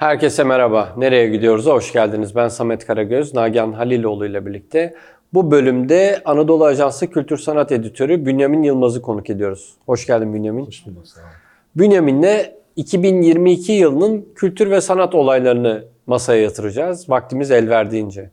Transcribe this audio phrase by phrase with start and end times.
[0.00, 0.94] Herkese merhaba.
[0.96, 1.66] Nereye gidiyoruz?
[1.66, 2.36] Hoş geldiniz.
[2.36, 4.94] Ben Samet Karagöz, Nagihan Haliloğlu ile birlikte.
[5.34, 9.74] Bu bölümde Anadolu Ajansı Kültür Sanat Editörü Bünyamin Yılmaz'ı konuk ediyoruz.
[9.86, 10.66] Hoş geldin Bünyamin.
[10.66, 11.30] Hoş bulduk sağ olun.
[11.76, 17.10] Bünyamin'le 2022 yılının kültür ve sanat olaylarını masaya yatıracağız.
[17.10, 18.30] Vaktimiz el verdiğince.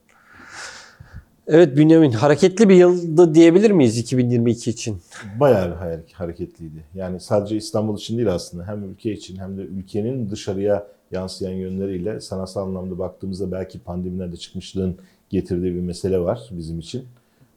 [1.47, 5.01] Evet Bünyamin, hareketli bir yıldı diyebilir miyiz 2022 için?
[5.39, 5.67] Bayağı
[6.07, 6.83] bir hareketliydi.
[6.95, 12.21] Yani sadece İstanbul için değil aslında hem ülke için hem de ülkenin dışarıya yansıyan yönleriyle
[12.21, 14.97] sanatsal anlamda baktığımızda belki pandemiden de çıkmışlığın
[15.29, 17.05] getirdiği bir mesele var bizim için.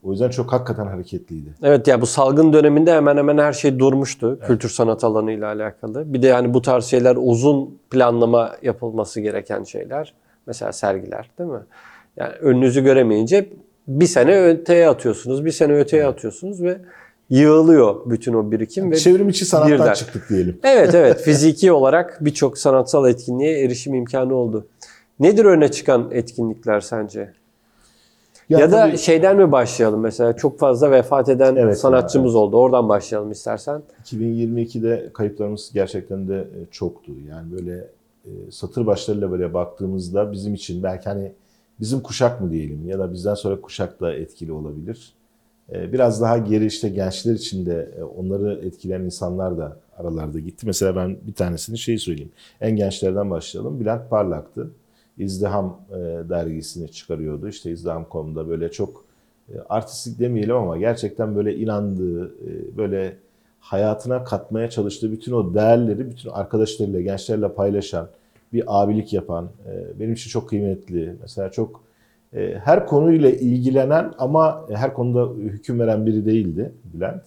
[0.02, 1.48] O yüzden çok hakikaten hareketliydi.
[1.62, 6.14] Evet ya bu salgın döneminde hemen hemen her şey durmuştu kültür sanat alanıyla alakalı.
[6.14, 10.14] Bir de yani bu tarz şeyler uzun planlama yapılması gereken şeyler.
[10.46, 11.60] Mesela sergiler değil mi?
[12.16, 13.48] Yani önünüzü göremeyince
[13.88, 16.78] bir sene öteye atıyorsunuz, bir sene öteye atıyorsunuz ve
[17.30, 19.92] yığılıyor bütün o birikim ve Çevrim içi sanattan birden.
[19.94, 20.58] çıktık diyelim.
[20.62, 24.66] Evet evet fiziki olarak birçok sanatsal etkinliğe erişim imkanı oldu.
[25.20, 27.32] Nedir öne çıkan etkinlikler sence?
[28.48, 32.56] Ya, da tabii- şeyden mi başlayalım mesela çok fazla vefat eden Evet, sanatçımız oldu.
[32.56, 33.82] Oradan başlayalım istersen.
[34.04, 37.12] 2022'de kayıplarımız gerçekten de e, çoktu.
[37.28, 37.88] Yani böyle
[38.24, 41.32] e, satır başlarıyla böyle baktığımızda bizim için belki hani
[41.80, 45.12] bizim kuşak mı diyelim ya da bizden sonra kuşak da etkili olabilir.
[45.72, 50.66] E, Biraz daha geri işte gençler için de e, onları etkileyen insanlar da aralarda gitti.
[50.66, 52.32] Mesela ben bir tanesini şey söyleyeyim.
[52.60, 53.80] En gençlerden başlayalım.
[53.80, 54.70] Bülent Parlak'tı.
[55.18, 55.94] İzdiham e,
[56.28, 57.48] dergisini çıkarıyordu.
[57.48, 59.04] İşte İzdiham.com'da böyle çok
[59.48, 62.32] e, artistik demeyelim ama gerçekten böyle inandığı,
[62.76, 63.16] böyle
[63.60, 68.08] hayatına katmaya çalıştığı bütün o değerleri bütün arkadaşlarıyla, gençlerle paylaşan,
[68.52, 69.48] bir abilik yapan,
[70.00, 71.16] benim için çok kıymetli.
[71.22, 71.82] Mesela çok
[72.64, 77.22] her konuyla ilgilenen ama her konuda hüküm veren biri değildi Bülent.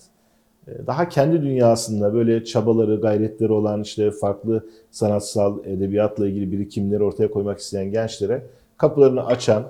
[0.67, 7.31] E, Daha kendi dünyasında böyle çabaları, gayretleri olan işte farklı sanatsal, edebiyatla ilgili birikimleri ortaya
[7.31, 8.43] koymak isteyen gençlere
[8.77, 9.63] kapılarını açan,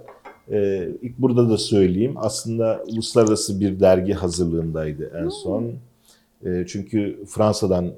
[0.51, 5.71] e, ilk burada da söyleyeyim aslında uluslararası bir dergi hazırlığındaydı en son.
[6.45, 7.93] E, Çünkü Fransa'dan e,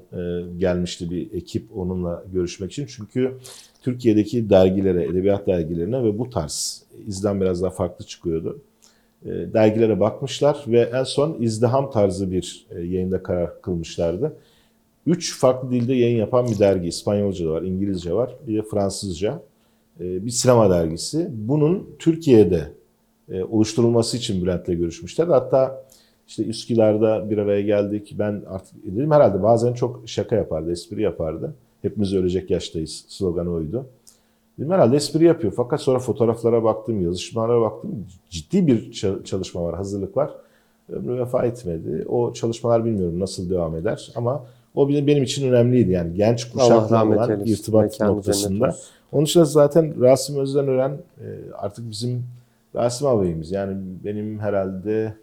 [0.58, 2.86] gelmişti bir ekip onunla görüşmek için.
[2.86, 3.34] Çünkü
[3.82, 8.60] Türkiye'deki dergilere, edebiyat dergilerine ve bu tarz izlen biraz daha farklı çıkıyordu.
[9.26, 14.36] E, Dergilere bakmışlar ve en son izdiham tarzı bir e, yayında karar kılmışlardı.
[15.06, 16.88] Üç farklı dilde yayın yapan bir dergi.
[16.88, 19.42] İspanyolca da var, İngilizce var, bir de Fransızca.
[20.00, 21.28] E, Bir sinema dergisi.
[21.32, 22.72] Bunun Türkiye'de
[23.50, 25.26] oluşturulması için Bülent'le görüşmüşler.
[25.26, 25.85] Hatta
[26.26, 28.14] işte Üsküdar'da bir araya geldik.
[28.18, 31.54] Ben artık dedim herhalde bazen çok şaka yapardı, espri yapardı.
[31.82, 33.86] Hepimiz ölecek yaştayız sloganı oydu.
[34.58, 35.52] Dedim herhalde espri yapıyor.
[35.56, 38.06] Fakat sonra fotoğraflara baktım, yazışmalara baktım.
[38.30, 40.30] Ciddi bir ça- çalışma var, hazırlık var.
[40.88, 42.04] Ömrü vefa etmedi.
[42.08, 44.44] O çalışmalar bilmiyorum nasıl devam eder ama
[44.74, 45.90] o benim için önemliydi.
[45.92, 48.76] Yani genç kuşakla olan irtibat noktasında.
[49.12, 52.24] Onun dışında zaten Rasim Özdenören e, artık bizim
[52.74, 53.50] Rasim ağabeyimiz.
[53.52, 55.14] Yani benim herhalde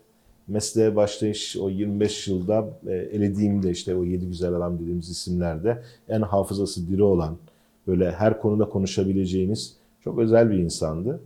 [0.47, 6.21] mesleğe başlayış o 25 yılda e, elediğimde işte o yedi güzel adam dediğimiz isimlerde en
[6.21, 7.37] hafızası diri olan
[7.87, 11.19] böyle her konuda konuşabileceğiniz çok özel bir insandı.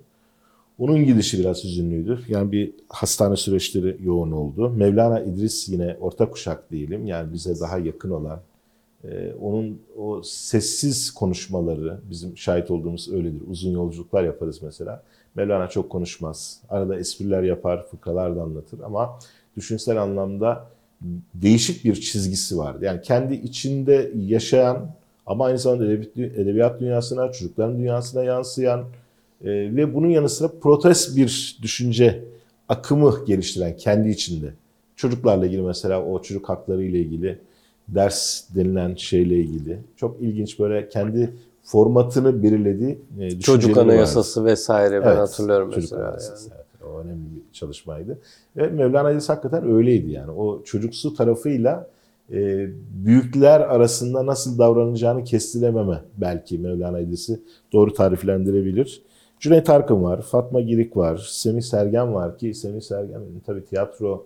[0.79, 2.19] Onun gidişi biraz hüzünlüydü.
[2.27, 4.69] Yani bir hastane süreçleri yoğun oldu.
[4.69, 7.07] Mevlana İdris yine orta kuşak diyelim.
[7.07, 8.39] Yani bize daha yakın olan.
[9.03, 13.41] E, onun o sessiz konuşmaları bizim şahit olduğumuz öyledir.
[13.47, 15.03] Uzun yolculuklar yaparız mesela.
[15.35, 16.61] Mevlana çok konuşmaz.
[16.69, 19.19] Arada espriler yapar, fıkralar da anlatır ama
[19.57, 20.67] düşünsel anlamda
[21.33, 22.85] değişik bir çizgisi vardı.
[22.85, 24.89] Yani kendi içinde yaşayan
[25.25, 28.79] ama aynı zamanda edebiyat, edebiyat dünyasına, çocukların dünyasına yansıyan
[29.41, 32.23] e, ve bunun yanı sıra protest bir düşünce
[32.69, 34.53] akımı geliştiren kendi içinde.
[34.95, 37.39] Çocuklarla ilgili mesela o çocuk hakları ile ilgili
[37.87, 41.33] ders denilen şeyle ilgili çok ilginç böyle kendi
[41.63, 43.91] formatını belirlediği e, Çocuk düşünceleri vardı.
[43.91, 46.07] Anayasası vesaire ben Evet, hatırlıyorum çocuk mesela.
[46.07, 46.57] anayasası, yani.
[46.57, 46.89] evet.
[46.91, 48.19] o önemli bir çalışmaydı.
[48.57, 50.31] Ve Mevlana İdris hakikaten öyleydi yani.
[50.31, 51.89] O çocuksu tarafıyla
[52.33, 52.67] e,
[53.05, 57.39] büyükler arasında nasıl davranacağını kestilememe belki Mevlana İdris'i
[57.73, 59.01] doğru tariflendirebilir.
[59.39, 64.25] Cüneyt Arkın var, Fatma Girik var, Semih Sergen var ki Semih Sergen tabii tiyatro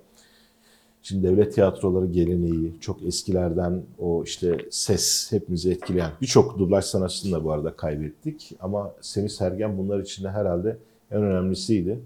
[1.03, 7.43] Şimdi devlet tiyatroları geleneği çok eskilerden o işte ses hepimizi etkileyen birçok dublaj sanatçısını da
[7.43, 8.55] bu arada kaybettik.
[8.59, 10.77] Ama Semih Sergen bunlar içinde herhalde
[11.11, 11.99] en önemlisiydi.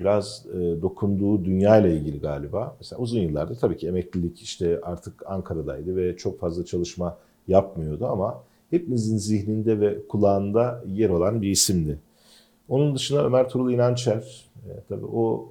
[0.00, 2.76] Biraz e, dokunduğu dünya ile ilgili galiba.
[2.80, 7.16] Mesela uzun yıllardır tabii ki emeklilik işte artık Ankara'daydı ve çok fazla çalışma
[7.48, 11.98] yapmıyordu ama hepimizin zihninde ve kulağında yer olan bir isimdi.
[12.68, 15.48] Onun dışında Ömer Turul İnançer, e, tabii o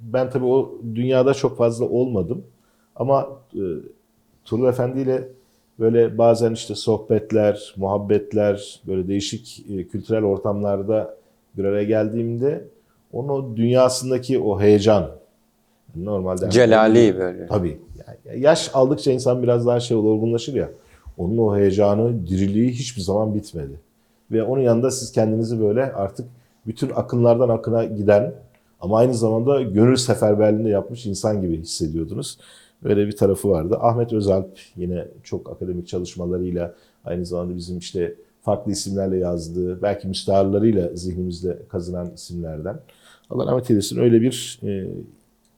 [0.00, 2.44] ben tabii o dünyada çok fazla olmadım
[2.96, 3.62] ama e,
[4.44, 5.28] Turul Efendi ile
[5.78, 11.16] böyle bazen işte sohbetler, muhabbetler, böyle değişik e, kültürel ortamlarda
[11.56, 12.64] bir araya geldiğimde
[13.12, 15.10] onun dünyasındaki o heyecan
[15.96, 17.46] normalde Celali böyle.
[17.46, 17.78] Tabii.
[18.06, 20.68] Yani yaş aldıkça insan biraz daha şey olgunlaşır ya.
[21.18, 23.80] Onun o heyecanı, diriliği hiçbir zaman bitmedi.
[24.30, 26.26] Ve onun yanında siz kendinizi böyle artık
[26.66, 28.34] bütün akınlardan akına giden
[28.86, 32.38] ama aynı zamanda gönül seferberliğinde yapmış insan gibi hissediyordunuz.
[32.84, 33.76] Böyle bir tarafı vardı.
[33.80, 36.74] Ahmet Özalp yine çok akademik çalışmalarıyla
[37.04, 42.80] aynı zamanda bizim işte farklı isimlerle yazdığı, belki müstaharlarıyla zihnimizde kazınan isimlerden.
[43.30, 44.86] Allah rahmet eylesin öyle bir e,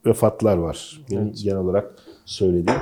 [0.06, 1.00] vefatlar var.
[1.10, 1.94] Benim genel olarak
[2.28, 2.80] söylediğim.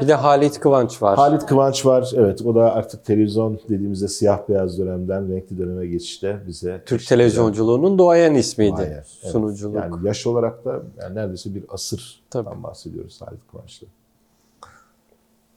[0.00, 1.16] Bir de Halit Kıvanç var.
[1.16, 2.10] Halit Kıvanç var.
[2.16, 7.08] Evet o da artık televizyon dediğimizde siyah beyaz dönemden renkli döneme geçişte bize Türk eşlik
[7.08, 8.72] televizyoncuğunun doğayan ismiydi.
[8.76, 9.06] Hayır, evet.
[9.06, 9.76] Sunuculuk.
[9.76, 12.62] Yani yaş olarak da yani neredeyse bir asırdan Tabii.
[12.62, 13.86] bahsediyoruz Halit Kıvanç'ta.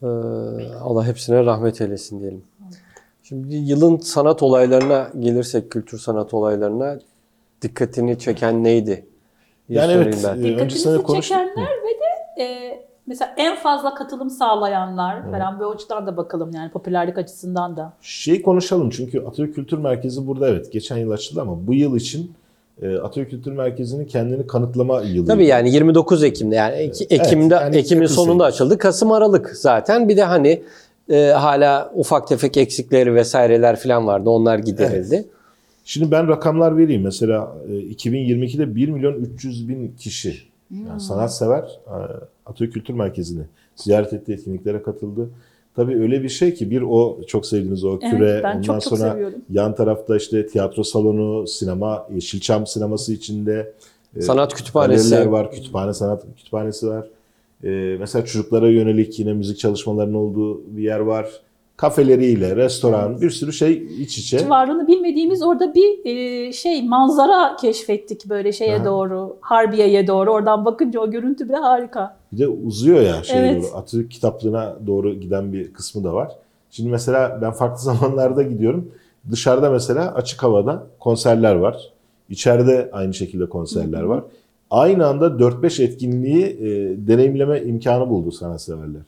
[0.02, 0.06] Ee,
[0.74, 2.42] Allah hepsine rahmet eylesin diyelim.
[3.22, 6.98] Şimdi yılın sanat olaylarına gelirsek, kültür sanat olaylarına
[7.62, 9.06] dikkatini çeken neydi?
[9.68, 10.42] Yani evet, ben.
[10.42, 11.22] e, konuştuk.
[11.22, 16.70] çekenler ve de e, mesela en fazla katılım sağlayanlar falan bir açıdan da bakalım yani
[16.70, 17.92] popülerlik açısından da.
[18.00, 22.32] Şey konuşalım çünkü Atatürk Kültür Merkezi burada evet geçen yıl açıldı ama bu yıl için
[22.82, 25.26] e, Atatürk Kültür Merkezi'nin kendini kanıtlama yılı.
[25.26, 28.78] Tabii yani 29 Ekim'de yani Ek- Evet, Ekim'de yani Ekim'in sonunda açıldı.
[28.78, 30.08] Kasım Aralık zaten.
[30.08, 30.62] Bir de hani
[31.10, 34.30] e, hala ufak tefek eksikleri vesaireler falan vardı.
[34.30, 35.24] Onlar giderildi.
[35.84, 37.02] Şimdi ben rakamlar vereyim.
[37.02, 40.36] Mesela e, 2022'de 1 milyon 300 bin kişi
[40.88, 41.96] yani sanatsever e,
[42.46, 43.42] Atatürk Kültür Merkezi'ni
[43.76, 45.30] ziyaret etti, etkinliklere katıldı.
[45.76, 48.82] Tabii öyle bir şey ki bir o çok sevdiğiniz o Evet, küre, ben ondan çok
[48.82, 49.38] çok sonra seviyorum.
[49.50, 53.72] yan tarafta işte tiyatro salonu, sinema, Yeşilçam sineması içinde
[54.16, 55.30] e, Sanat kütüphanesi.
[55.32, 57.06] var, kütüphane sanat kütüphanesi var.
[57.64, 61.28] E, mesela çocuklara yönelik yine müzik çalışmalarının olduğu bir yer var.
[61.76, 64.48] Kafeleriyle, restoran, bir sürü şey iç içe.
[64.48, 68.84] Varlığını bilmediğimiz orada bir e, şey manzara keşfettik böyle şeye Aha.
[68.84, 70.30] doğru, Harbiye'ye doğru.
[70.30, 72.16] Oradan bakınca o görüntü bile harika.
[72.32, 73.62] Bir de uzuyor ya şeye Evet.
[73.62, 73.78] doğru.
[73.78, 76.32] Atatürk kitaplığına doğru giden bir kısmı da var.
[76.70, 78.90] Şimdi mesela ben farklı zamanlarda gidiyorum.
[79.30, 81.92] Dışarıda mesela açık havada konserler var.
[82.28, 84.24] İçeride aynı şekilde konserler var.
[84.70, 86.66] Aynı anda 4-5 etkinliği e,
[87.08, 89.02] deneyimleme imkanı buldu sanatseverler.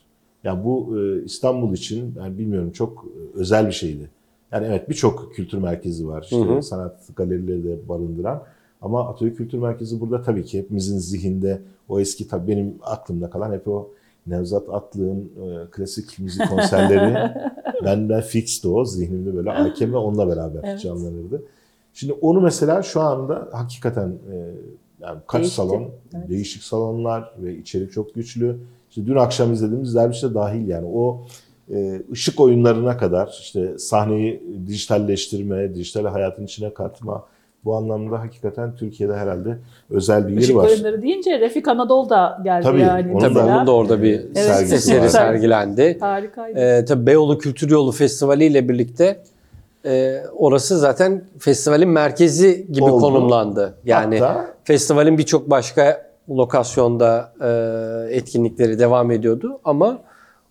[0.45, 4.11] Yani bu e, İstanbul için ben bilmiyorum çok e, özel bir şeydi.
[4.53, 6.23] Yani evet birçok kültür merkezi var.
[6.23, 6.63] İşte Hı hı.
[6.63, 8.43] sanat galerileri de barındıran.
[8.85, 13.53] Ama Atatürk Kültür Merkezi burada tabii ki hepimizin zihinde o eski tabii benim aklımda kalan
[13.53, 13.91] hep o
[14.27, 17.33] Nevzat Atlı'nın e, klasik müzik konserleri
[17.85, 20.81] benden fixti o zihnimde böyle ve onunla beraber Evet.
[20.81, 21.43] canlanırdı.
[21.95, 24.37] Şimdi onu mesela şu anda hakikaten e,
[25.01, 25.57] yani kaç Değişti.
[25.57, 26.29] salon, Evet.
[26.29, 28.57] değişik salonlar ve içerik çok güçlü.
[28.91, 31.23] İşte dün akşam izlediğimiz dervişte dahil yani o
[31.71, 37.25] e, ışık oyunlarına kadar işte sahneyi dijitalleştirme, dijital hayatın içine katma
[37.65, 39.59] bu anlamda hakikaten Türkiye'de herhalde
[39.91, 40.69] özel bir yeri Işık var.
[40.69, 43.13] oyunları deyince Refik Anadolu da geldi Tabii, yani.
[43.13, 45.97] onun Tabii onun da orada bir sergisi eseri sergilendi.
[46.01, 46.59] Harikaydı.
[46.59, 49.23] Ee, tabii Beyoğlu Kültür Yolu Festivali ile birlikte
[49.87, 53.01] e, orası zaten festivalin merkezi gibi Oldu.
[53.01, 53.75] konumlandı.
[53.85, 59.99] Yani Hatta festivalin birçok başka lokasyonda e, etkinlikleri devam ediyordu ama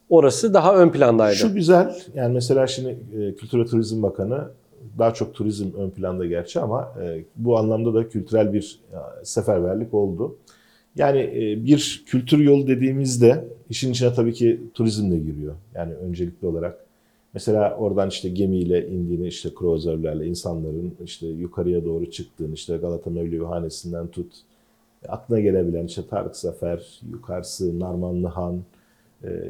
[0.10, 1.36] orası daha ön plandaydı.
[1.36, 4.48] Şu güzel yani mesela şimdi e, Kültür ve Turizm Bakanı
[4.98, 9.94] daha çok turizm ön planda gerçi ama e, bu anlamda da kültürel bir e, seferberlik
[9.94, 10.36] oldu.
[10.96, 15.56] Yani e, bir kültür yolu dediğimizde işin içine tabii ki turizm de giriyor.
[15.76, 16.78] Yani öncelikli olarak
[17.34, 23.46] mesela oradan işte gemiyle indiğini işte kruzerlerle insanların işte yukarıya doğru çıktığını işte Galata Mevlevi
[23.46, 24.34] Hanesi'nden tut
[25.08, 28.62] aklına gelebilen işte Tarık Zafer, yukarısı Narmanlı Han,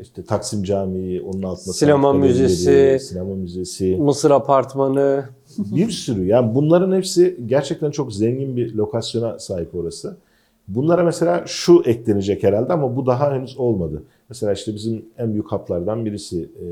[0.02, 2.98] işte Taksim Camii, onun altında Sinema müzesi.
[3.02, 5.26] sinema müzesi, Mısır Apartmanı,
[5.58, 6.26] bir sürü.
[6.26, 10.18] Yani bunların hepsi gerçekten çok zengin bir lokasyona sahip orası.
[10.68, 14.04] Bunlara mesela şu eklenecek herhalde ama bu daha henüz olmadı.
[14.30, 16.66] Mesela işte bizim en büyük hatlardan birisi e,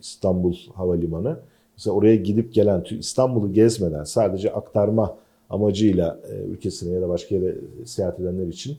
[0.00, 1.36] İstanbul Havalimanı.
[1.76, 5.16] Mesela oraya gidip gelen, İstanbul'u gezmeden sadece aktarma
[5.50, 7.54] amacıyla e, ülkesine ya da başka yere
[7.84, 8.76] seyahat edenler için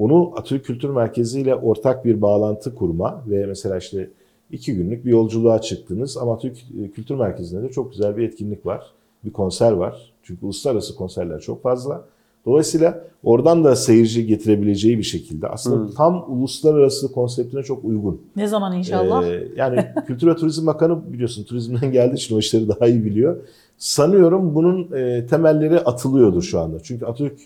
[0.00, 4.10] onu Atatürk Kültür Merkezi ile ortak bir bağlantı kurma ve mesela işte
[4.50, 6.56] iki günlük bir yolculuğa çıktınız ama Atatürk
[6.94, 8.86] Kültür Merkezi'nde de çok güzel bir etkinlik var.
[9.24, 10.12] Bir konser var.
[10.22, 12.04] Çünkü uluslararası konserler çok fazla.
[12.46, 18.20] Dolayısıyla oradan da seyirci getirebileceği bir şekilde aslında tam uluslararası konseptine çok uygun.
[18.36, 19.26] ne zaman inşallah?
[19.26, 23.36] Ee, yani Kültür ve Turizm Bakanı biliyorsun turizmden geldiği için o işleri daha iyi biliyor.
[23.78, 26.80] Sanıyorum bunun e, temelleri atılıyordur şu anda.
[26.82, 27.38] Çünkü Atatürk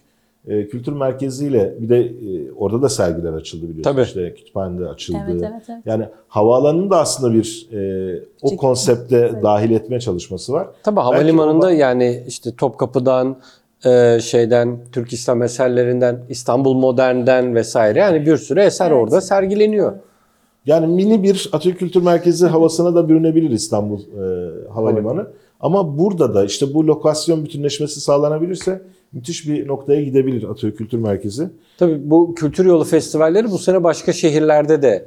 [0.48, 3.82] e, kültür merkeziyle bir de e, orada da sergiler açıldı biliyorsun.
[3.92, 4.02] Tabii.
[4.02, 5.18] İşte kütüphanede açıldı.
[5.30, 5.80] Evet, evet, evet.
[5.86, 9.42] Yani havaalanını da aslında bir e, o Çek- konsepte Evet.
[9.42, 10.66] dahil etme çalışması var.
[10.82, 13.36] Tabii Belki havalimanında o- yani işte Topkapı'dan
[13.86, 18.98] e, şeyden Türk İslam eserlerinden İstanbul Modern'den vesaire yani bir sürü eser Evet.
[19.02, 19.92] orada sergileniyor.
[20.66, 25.26] Yani mini bir Atatürk Kültür Merkezi havasına da bürünebilir İstanbul e, Havalimanı.
[25.60, 28.82] Ama burada da işte bu lokasyon bütünleşmesi sağlanabilirse
[29.14, 31.48] müthiş bir noktaya gidebilir Atatürk Kültür Merkezi.
[31.78, 35.04] Tabii bu kültür yolu festivalleri bu sene başka şehirlerde de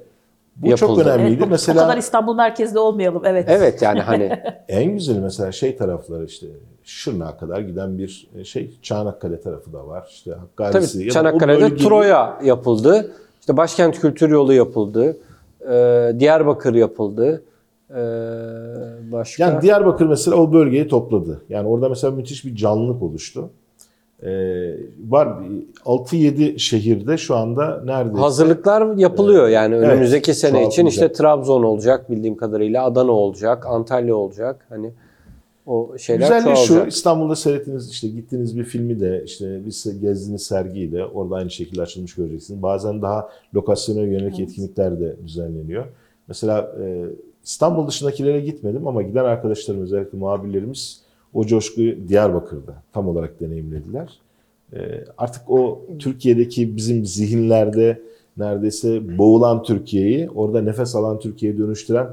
[0.56, 0.80] Bu yapıldı.
[1.04, 1.38] çok önemliydi.
[1.40, 3.22] Evet, mesela O kadar İstanbul merkezde olmayalım.
[3.26, 3.46] Evet.
[3.50, 6.48] Evet yani hani en güzeli mesela şey tarafları işte
[6.84, 10.08] Şırnak'a kadar giden bir şey Çanakkale tarafı da var.
[10.12, 11.00] İşte Hakkari'si.
[11.00, 13.12] tabii Çanakkale'de bölgeyi- Troya yapıldı.
[13.40, 15.18] İşte Başkent Kültür Yolu yapıldı.
[15.72, 17.44] e, Diyarbakır yapıldı.
[17.90, 18.02] E,
[19.12, 21.42] başka Yani Diyarbakır mesela o bölgeyi topladı.
[21.50, 23.50] Yani orada mesela müthiş bir canlılık oluştu.
[24.24, 24.76] Ee,
[25.08, 25.28] var
[25.86, 32.12] 6-7 şehirde şu anda neredeyse Hazırlıklar yapılıyor yani Evet, önümüzdeki sene için işte Trabzon olacak
[32.12, 34.66] bildiğim kadarıyla Adana olacak, Antalya olacak.
[34.70, 34.92] Hani
[35.66, 36.86] o şeyler Güzelliği şu.
[36.86, 41.82] İstanbul'da seyrettiğiniz işte gittiğiniz bir filmi de işte bir gezdiğiniz sergiyi de orada aynı şekilde
[41.82, 42.62] açılmış göreceksiniz.
[42.64, 44.50] Bazen daha lokasyona yönelik Evet.
[44.50, 45.86] etkinlikler de düzenleniyor.
[46.28, 47.06] Mesela e,
[47.44, 51.07] İstanbul dışındakilere gitmedim ama giden arkadaşlarım özellikle muhabirlerimiz
[51.38, 54.20] o coşkuyu Diyarbakır'da tam olarak deneyimlediler.
[54.74, 54.80] E,
[55.18, 58.02] artık o Türkiye'deki bizim zihinlerde
[58.38, 62.08] neredeyse boğulan Türkiye'yi orada nefes alan Türkiye'ye dönüştüren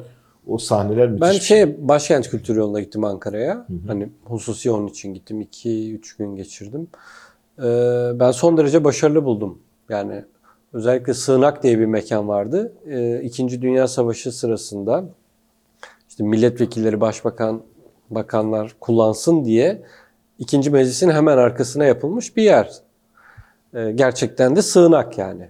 [0.46, 1.28] o sahneler müthiş.
[1.28, 1.40] Ben şey.
[1.40, 3.66] şey Başkent Kültür Yolu'na gittim Ankara'ya.
[3.86, 5.42] Hani hususi onun için gittim.
[5.42, 6.88] 2-3 gün geçirdim.
[7.58, 7.62] Ee,
[8.14, 9.58] ben son derece başarılı buldum.
[9.88, 10.24] Yani
[10.72, 12.72] özellikle Sığınak diye bir mekan vardı.
[12.90, 15.04] Ee, İkinci Dünya Savaşı sırasında
[16.08, 17.62] işte milletvekilleri, başbakan,
[18.10, 19.82] bakanlar kullansın diye
[20.38, 22.70] ikinci meclisin hemen arkasına yapılmış bir yer.
[23.74, 25.48] Ee, gerçekten de sığınak yani.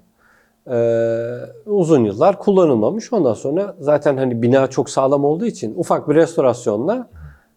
[0.70, 3.12] Ee, uzun yıllar kullanılmamış.
[3.12, 7.08] Ondan sonra zaten hani bina çok sağlam olduğu için ufak bir restorasyonla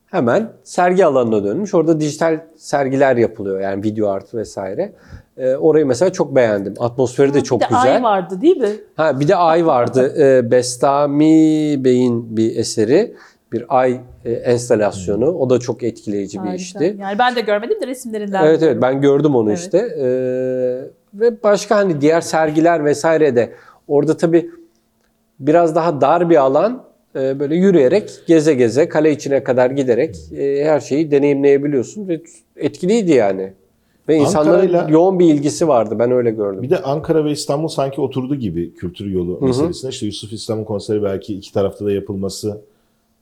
[0.05, 1.73] hemen sergi alanına dönmüş.
[1.73, 4.93] Orada dijital sergiler yapılıyor yani video art vesaire.
[5.37, 6.73] Ee, orayı mesela çok beğendim.
[6.79, 7.95] Atmosferi de çok bir de güzel.
[7.95, 8.71] ay vardı değil mi?
[8.95, 10.13] Ha bir de ay vardı.
[10.51, 13.15] Bestami Bey'in bir eseri.
[13.53, 15.25] Bir ay e, enstalasyonu.
[15.31, 16.55] O da çok etkileyici bir Harika.
[16.55, 16.97] işti.
[16.99, 18.45] Yani ben de görmedim de resimlerinden.
[18.45, 19.59] Evet evet ben gördüm onu Evet.
[19.59, 19.77] işte.
[19.77, 20.07] Ee,
[21.13, 23.53] ve başka hani diğer sergiler vesaire de
[23.87, 24.49] orada tabii
[25.39, 26.83] biraz daha dar bir alan
[27.15, 32.21] e, böyle yürüyerek geze geze kale içine kadar giderek e, her şeyi deneyimleyebiliyorsun ve
[32.55, 33.53] etkiliydi yani.
[34.07, 36.61] Ve insanların yoğun bir ilgisi vardı ben öyle gördüm.
[36.61, 39.89] Bir de Ankara ve İstanbul sanki oturdu gibi kültür yolu meselesine.
[39.89, 42.61] İşte Yusuf İslam'ın konseri belki iki tarafta da yapılması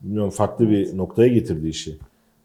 [0.05, 1.97] bilmiyorum farklı bir noktaya getirdi işi.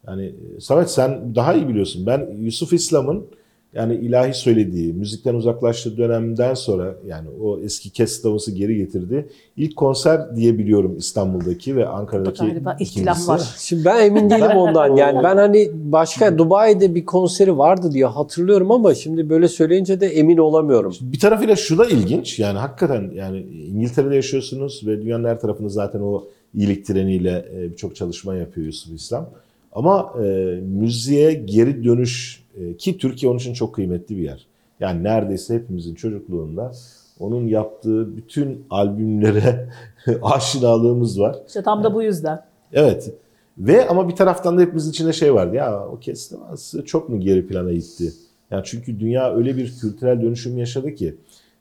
[0.06, 0.24] Yani
[0.56, 2.06] e, Samet sen daha iyi biliyorsun.
[2.06, 3.26] Ben Yusuf İslam'ın
[3.74, 9.28] yani ilahi söylediği, müzikten uzaklaştığı dönemden sonra yani o eski kes davası geri getirdi.
[9.56, 13.54] İlk konser diye biliyorum İstanbul'daki ve Ankara'daki Galiba ihtilaf var.
[13.58, 18.70] Şimdi ben emin değilim ondan yani ben hani başka Dubai'de bir konseri vardı diye hatırlıyorum
[18.70, 20.94] ama şimdi böyle söyleyince de emin olamıyorum.
[21.00, 22.38] Bir tarafıyla şu da ilginç.
[22.38, 23.40] Yani hakikaten yani
[23.74, 28.94] İngiltere'de yaşıyorsunuz ve dünyanın her tarafında zaten o iyilik treniyle e, birçok çalışma yapıyor Yusuf
[28.94, 29.30] İslam.
[29.72, 30.24] Ama e,
[30.62, 34.46] müziğe geri dönüş e, ki Türkiye onun için çok kıymetli bir yer.
[34.80, 36.72] Yani neredeyse hepimizin çocukluğunda
[37.20, 39.68] onun yaptığı bütün albümlere
[40.22, 41.36] aşinalığımız var.
[41.46, 42.42] İşte tam da bu yüzden.
[42.72, 43.14] Evet.
[43.58, 45.56] Ve ama bir taraftan da hepimizin içinde şey vardı.
[45.56, 48.12] Ya o kestivası çok mu geri plana gitti?
[48.50, 51.14] Yani çünkü dünya öyle bir kültürel dönüşüm yaşadı ki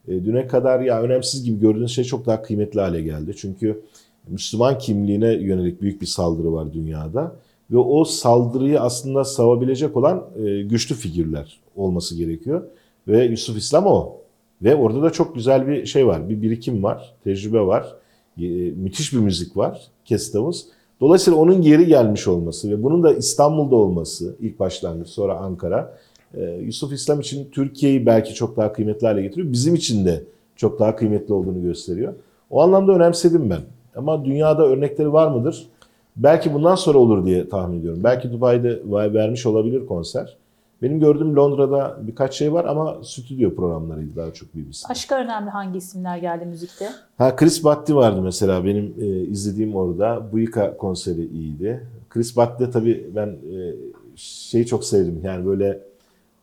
[0.07, 3.33] e, düne kadar ya önemsiz gibi gördüğünüz şey çok daha kıymetli hale geldi.
[3.37, 3.81] Çünkü
[4.29, 7.35] Müslüman kimliğine yönelik büyük bir saldırı var dünyada
[7.71, 12.63] ve o saldırıyı aslında savabilecek olan e, güçlü figürler olması gerekiyor
[13.07, 14.15] ve Yusuf İslam o.
[14.61, 16.29] Ve orada da çok güzel bir şey var.
[16.29, 17.95] Bir birikim var, tecrübe var.
[18.37, 20.65] E, müthiş bir müzik var Kestavuz.
[21.01, 25.97] Dolayısıyla onun geri gelmiş olması ve bunun da İstanbul'da olması ilk başlangıç sonra Ankara
[26.33, 29.51] e, Yusuf İslam için Türkiye'yi belki çok daha kıymetli hale getiriyor.
[29.51, 30.23] Bizim için de
[30.55, 32.13] çok daha kıymetli olduğunu gösteriyor.
[32.49, 33.61] O anlamda önemsedim ben.
[33.99, 35.67] Ama dünyada örnekleri var mıdır?
[36.15, 38.03] Belki bundan sonra olur diye tahmin ediyorum.
[38.03, 38.81] Belki Dubai'de
[39.13, 40.37] vermiş olabilir konser.
[40.81, 44.89] Benim gördüğüm Londra'da birkaç şey var ama stüdyo programlarıydı daha çok BBC.
[44.89, 46.89] Başka önemli hangi isimler geldi müzikte?
[47.17, 50.31] Ha Chris Batti vardı mesela benim e, izlediğim orada.
[50.31, 51.87] Buika konseri iyiydi.
[52.09, 53.75] Chris Batti'de tabii ben e,
[54.15, 55.21] şeyi çok sevdim.
[55.23, 55.79] Yani böyle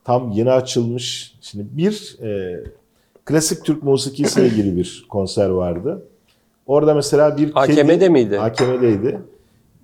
[0.05, 1.35] tam yeni açılmış.
[1.41, 2.61] Şimdi bir e,
[3.25, 6.03] klasik Türk musikisiyle ilgili bir konser vardı.
[6.67, 8.41] Orada mesela bir AKM'de miydi?
[8.41, 9.19] AKM'deydi.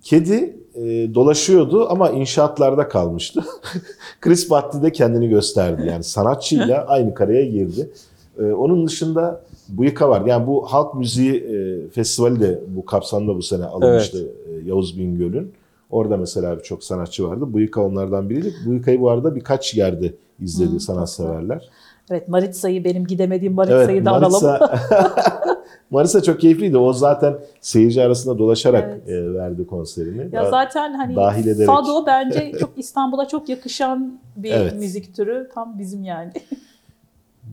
[0.02, 0.80] Kedi e,
[1.14, 3.44] dolaşıyordu ama inşaatlarda kalmıştı.
[4.20, 5.82] Chris Batti de kendini gösterdi.
[5.86, 7.90] Yani sanatçıyla aynı kareye girdi.
[8.38, 10.26] E, onun dışında Buyuka var.
[10.26, 15.52] Yani bu halk müziği e, festivali de bu kapsamda bu sene alınmıştı e, Yavuz Bingöl'ün.
[15.90, 17.52] Orada mesela birçok sanatçı vardı.
[17.52, 18.54] Buyuka onlardan biriydi.
[18.66, 21.68] Buyuka'yı bu arada birkaç yerde izledi sanatseverler.
[22.10, 24.60] Evet Maritsa'yı benim gidemediğim Maritsa'yı da analım.
[25.92, 26.78] Marisa, çok keyifliydi.
[26.78, 29.08] O zaten seyirci arasında dolaşarak Evet.
[29.08, 30.28] e, verdi konserini.
[30.34, 31.66] Ya zaten hani dahil ederek.
[31.66, 34.78] Fado bence çok İstanbul'a çok yakışan bir Evet.
[34.78, 35.48] müzik türü.
[35.54, 36.32] Tam bizim yani.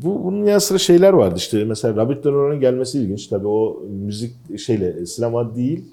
[0.03, 3.27] Bu bunun yanı sıra şeyler vardı işte mesela Robert De Niro'nun gelmesi ilginç.
[3.27, 5.85] Tabii o müzik şeyle sinema değil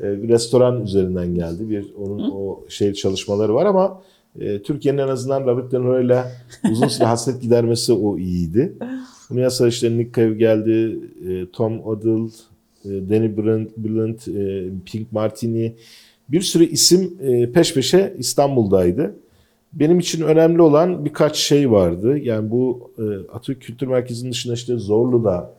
[0.00, 1.70] e, bir restoran üzerinden geldi.
[1.70, 4.00] Bir onun o şey çalışmaları var ama
[4.40, 6.32] e, Türkiye'nin en azından Robert De Niro'yla
[6.70, 8.72] uzun süre hasret gidermesi o iyiydi.
[9.50, 10.98] Sıra işte Nick Cave geldi,
[11.28, 12.30] e, Tom Odell,
[12.84, 13.36] e, Danny
[13.76, 15.74] Blunt, e, Pink Martini
[16.28, 19.14] bir sürü isim e, peş peşe İstanbul'daydı.
[19.72, 22.18] Benim için önemli olan birkaç şey vardı.
[22.18, 25.54] Yani bu e, Atatürk Kültür Merkezi'nin dışında işte Zorlu'da,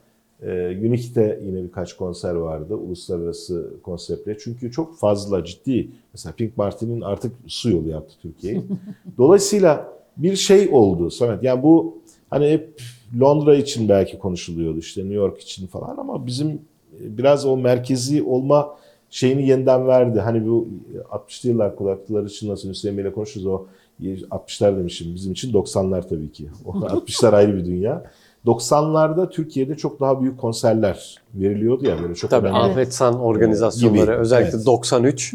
[0.85, 2.75] Unique'de yine birkaç konser vardı.
[2.75, 4.37] Uluslararası konseptle.
[4.37, 5.87] Çünkü çok fazla ciddi.
[6.13, 8.61] Mesela Pink Martin'in artık su yolu yaptı Türkiye'yi.
[9.17, 11.43] Dolayısıyla bir şey oldu Samet.
[11.43, 11.97] Yani bu
[12.29, 12.81] hani hep
[13.19, 18.23] Londra için belki konuşuluyordu işte New York için falan ama bizim e, biraz o merkezi
[18.23, 18.77] olma
[19.09, 20.19] şeyini yeniden verdi.
[20.19, 20.67] Hani bu
[21.09, 23.65] 60'lı yıllar kulaklıkları için nasıl Hüseyin Bey'le konuşuruz o
[24.01, 26.49] 60'lar demişim bizim için 90'lar tabii ki.
[26.65, 28.11] O 60'lar ayrı bir dünya.
[28.45, 32.59] 90'larda Türkiye'de çok daha büyük konserler veriliyordu ya böyle çok Tabii önemli.
[32.59, 34.65] Ahmet San organizasyonları Gibi, özellikle evet.
[34.65, 35.33] 93.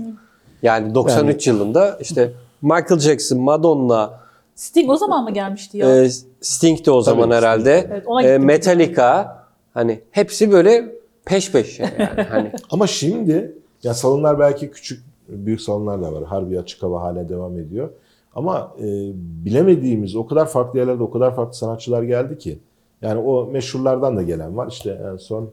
[0.62, 4.20] Yani 93 yılında işte Michael Jackson, Madonna,
[4.54, 6.04] Sting o zaman mı gelmişti ya?
[6.04, 7.34] e, Sting de o zaman Sting.
[7.34, 7.86] herhalde.
[7.90, 8.38] Evet, ona e.
[8.38, 9.36] Metallica
[9.74, 16.02] hani hepsi böyle peş peşe yani hani Ama şimdi ya salonlar belki küçük, büyük salonlar
[16.02, 16.24] da var.
[16.24, 17.90] Harbi açık hava hala devam ediyor.
[18.34, 22.58] Ama e, bilemediğimiz o kadar farklı yerlerde o kadar farklı sanatçılar geldi ki.
[23.02, 24.68] Yani o meşhurlardan da gelen var.
[24.70, 25.50] İşte en son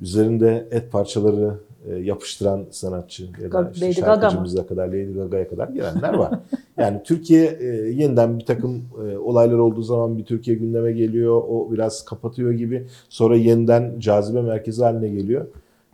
[0.00, 1.54] üzerinde et parçaları
[1.88, 6.38] e, yapıştıran sanatçı ya da işte Lady şarkıcımıza kadar Lady Gaga'ya kadar gelenler var.
[6.76, 11.42] yani Türkiye e, yeniden bir takım e, olaylar olduğu zaman bir Türkiye gündeme geliyor.
[11.48, 12.86] O biraz kapatıyor gibi.
[13.08, 15.46] Sonra yeniden cazibe merkezi haline geliyor.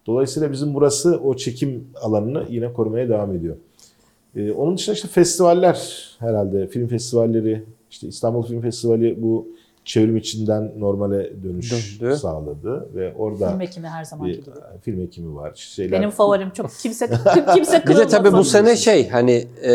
[0.07, 3.57] Dolayısıyla bizim burası o çekim alanını yine korumaya devam ediyor.
[4.57, 9.49] Onun dışında işte festivaller herhalde film festivalleri işte İstanbul Film Festivali bu
[9.87, 12.17] çevrim içinden normale dönüş Döndü.
[12.17, 14.55] sağladı ve orada Film ekimi her zamanki bir gibi.
[14.83, 15.53] film ekimi var.
[15.55, 17.11] Şeyler, Benim favorim çok kimse
[17.55, 19.73] kimse bir de tabii bu sene şey hani e,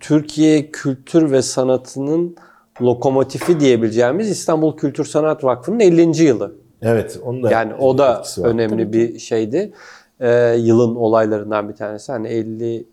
[0.00, 2.36] Türkiye kültür ve sanatının
[2.82, 6.22] lokomotifi diyebileceğimiz İstanbul Kültür Sanat Vakfı'nın 50.
[6.24, 6.52] yılı.
[6.82, 8.48] Evet, onun da Yani o da var.
[8.48, 9.72] önemli bir şeydi.
[10.20, 12.12] Ee, yılın olaylarından bir tanesi.
[12.12, 12.86] Hani 50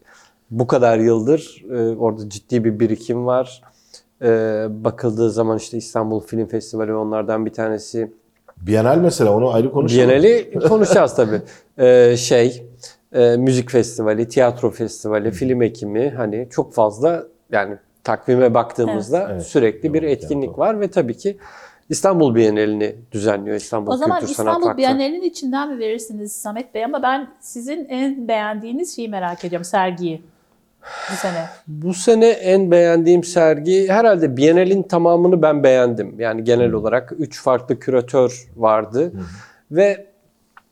[0.52, 3.62] bu kadar yıldır e, orada ciddi bir birikim var.
[4.22, 8.12] Ee, bakıldığı zaman işte İstanbul Film Festivali onlardan bir tanesi.
[8.58, 10.10] Bienal mesela onu ayrı konuşalım.
[10.10, 11.42] Bienali konuşacağız tabii.
[11.78, 12.64] Ee, şey,
[13.14, 19.44] e, müzik festivali, tiyatro festivali, film ekimi hani çok fazla yani takvime baktığımızda Evet.
[19.44, 20.62] sürekli bir Evet, etkinlik tiyatro.
[20.62, 21.38] var ve tabii ki
[21.90, 24.78] İstanbul Bienalini düzenliyor İstanbul O zaman Kültür Sanat İstanbul Vakfı.
[24.78, 26.86] Bienalinin içinden mi verirsiniz Samet Bey?
[26.86, 29.66] Ama ben sizin en beğendiğiniz şeyi merak ediyorum.
[29.66, 30.22] Sergiyi.
[31.12, 31.46] Bu sene.
[31.68, 36.20] Bu sene en beğendiğim sergi herhalde Bienal'in tamamını ben beğendim.
[36.20, 39.12] Yani genel olarak 3 farklı küratör vardı.
[39.72, 40.08] Ve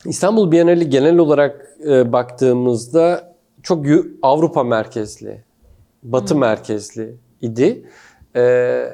[0.05, 3.85] İstanbul Bienali genel olarak e, baktığımızda çok
[4.21, 5.43] Avrupa merkezli,
[6.03, 7.85] Batı merkezli idi.
[8.35, 8.41] E,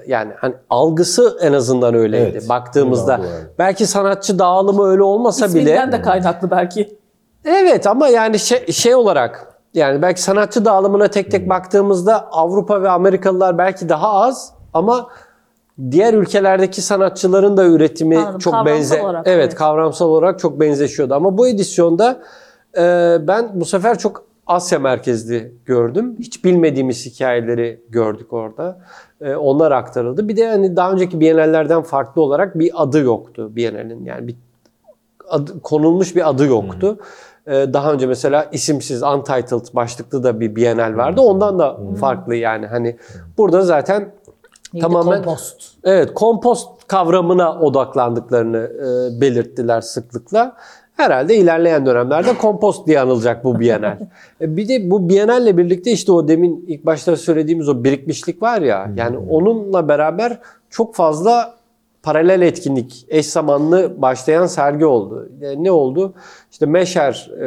[0.07, 3.17] yani hani algısı en azından öyleydi Evet, baktığımızda.
[3.17, 3.29] öyle.
[3.59, 6.97] Belki sanatçı dağılımı öyle olmasa bile İsminden de kaynaklı belki.
[7.45, 11.31] Evet ama yani şey, şey olarak yani belki sanatçı dağılımına tek Hmm.
[11.31, 15.09] tek baktığımızda Avrupa ve Amerikalılar belki daha az ama
[15.91, 19.55] diğer ülkelerdeki sanatçıların da üretimi Anladım, çok kavramsal benze olarak, evet, evet.
[19.55, 22.21] kavramsal olarak çok benzeşiyordu ama bu edisyonda
[22.77, 26.15] e, ben bu sefer çok Asya merkezli gördüm.
[26.19, 28.79] Hiç bilmediğimiz hikayeleri gördük orada.
[29.21, 30.27] E, onlar aktarıldı.
[30.27, 34.05] Bir de hani daha önceki Bienallerden farklı olarak bir adı yoktu Bienal'in.
[34.05, 34.35] Yani bir
[35.29, 36.99] adı, konulmuş bir adı yoktu.
[36.99, 37.03] Ee,
[37.47, 41.21] Daha önce mesela isimsiz Untitled başlıklı da bir Bienal vardı.
[41.21, 42.97] Ondan da farklı yani hani
[43.37, 44.11] burada zaten
[44.73, 44.85] Neydi?
[44.85, 45.61] Tamamen- Kompost.
[45.83, 50.55] evet kompost kavramına odaklandıklarını e, belirttiler sıklıkla.
[50.97, 53.97] Herhalde ilerleyen dönemlerde kompost diye anılacak bu Bienal.
[54.41, 58.61] E, bir de bu Bienal'le birlikte işte o demin ilk başta söylediğimiz o birikmişlik var
[58.61, 61.53] ya yani onunla beraber çok fazla
[62.03, 65.29] paralel etkinlik, eş zamanlı başlayan sergi oldu.
[65.41, 66.13] E, ne oldu?
[66.51, 67.41] İşte Meşer e,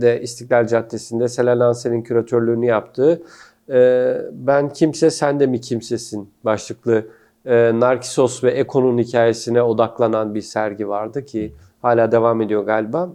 [0.00, 3.22] de İstiklal Caddesi'nde Selen Ansel'in küratörlüğünü yaptığı
[3.70, 7.06] e, Ben Kimse Sen de mi Kimsesin başlıklı
[7.46, 11.52] e, Narkisos ve Eko'nun hikayesine odaklanan bir sergi vardı ki
[11.82, 13.10] hala devam ediyor galiba.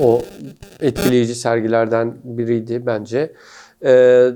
[0.00, 0.22] O
[0.80, 3.32] etkileyici sergilerden biriydi bence.
[3.84, 4.26] E,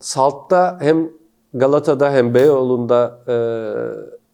[0.00, 1.10] Salt'ta hem
[1.54, 3.34] Galata'da hem Beyoğlu'nda e,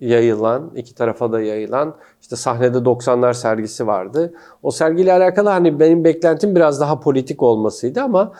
[0.00, 4.34] yayılan, iki tarafa da yayılan işte sahnede 90'lar sergisi vardı.
[4.62, 8.32] O sergiyle alakalı hani benim beklentim biraz daha politik olmasıydı ama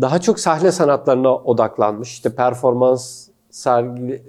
[0.00, 2.12] daha çok sahne sanatlarına odaklanmış.
[2.12, 4.22] İşte performans sergi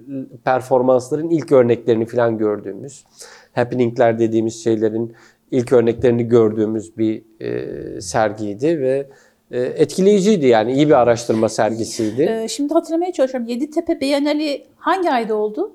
[0.43, 3.05] performansların ilk örneklerini falan gördüğümüz,
[3.53, 5.13] happeningler dediğimiz şeylerin
[5.51, 9.07] ilk örneklerini gördüğümüz bir e, sergiydi ve
[9.51, 12.21] e, etkileyiciydi yani iyi bir araştırma sergisiydi.
[12.21, 13.49] Ee, şimdi hatırlamaya çalışıyorum.
[13.49, 15.71] Yeditepe Bienali hangi ayda oldu?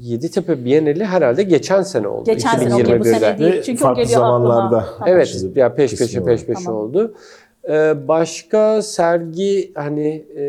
[0.00, 2.24] Yeditepe Bienali herhalde geçen sene oldu.
[2.24, 3.14] Geçen sene, okey, bu 2021'de.
[3.18, 3.62] sene değil.
[3.62, 4.84] Çünkü o farklı geliyor zamanlarda.
[5.06, 6.80] Evet, ya peş peşe peş peşe Tamam.
[6.80, 7.14] oldu.
[7.68, 10.42] Ee, başka sergi hani e,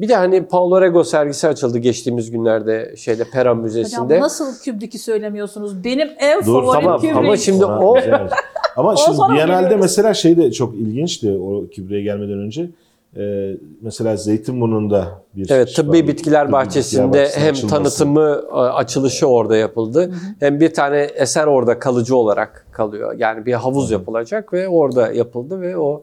[0.00, 4.20] bir de hani Paulo Rego sergisi açıldı geçtiğimiz günlerde şeyde Pera Hocam Müzesi'nde.
[4.20, 5.84] nasıl Kubrick'i söylemiyorsunuz?
[5.84, 7.18] Benim en Dur, favorim tamam, Kubrick.
[7.18, 7.96] ama şimdi o-.
[8.76, 9.76] Ama şimdi geliyoruz.
[9.80, 12.70] mesela şey de çok ilginçti o Kübre'ye gelmeden önce.
[13.16, 16.08] Ee, mesela Zeytinburnu'nda bir Evet, şey Tıbbi var.
[16.08, 17.74] Bitkiler Tıbbi Bahçesi'nde Bitkiler hem açılması.
[17.76, 20.12] tanıtımı, e, açılışı orada yapıldı.
[20.40, 23.14] Hem bir tane eser orada kalıcı olarak kalıyor.
[23.18, 26.02] Yani bir havuz yapılacak ve orada yapıldı ve o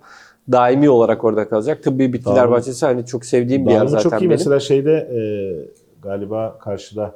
[0.52, 1.84] daimi olarak orada kalacak.
[1.84, 4.20] Tıbbi Bitkiler Dağılım- Bahçesi hani çok sevdiğim bir yer zaten çok iyi.
[4.20, 4.30] benim.
[4.30, 5.22] Mesela şeyde e,
[6.02, 7.16] galiba karşıda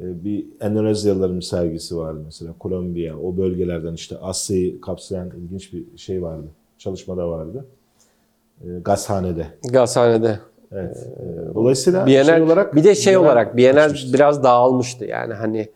[0.00, 2.52] e, bir Endonezyalıların sergisi vardı mesela.
[2.58, 6.46] Kolombiya, o bölgelerden işte Asya'yı kapsayan ilginç bir şey vardı.
[6.78, 7.64] Çalışmada vardı.
[8.64, 9.46] E, gazhanede.
[9.70, 10.38] Gazhane'de.
[10.72, 10.96] Evet.
[10.96, 14.12] E, Dolayısıyla Bienal, şey olarak bir de şey Bienal olarak Bienal açmıştı.
[14.14, 15.68] biraz dağılmıştı yani hani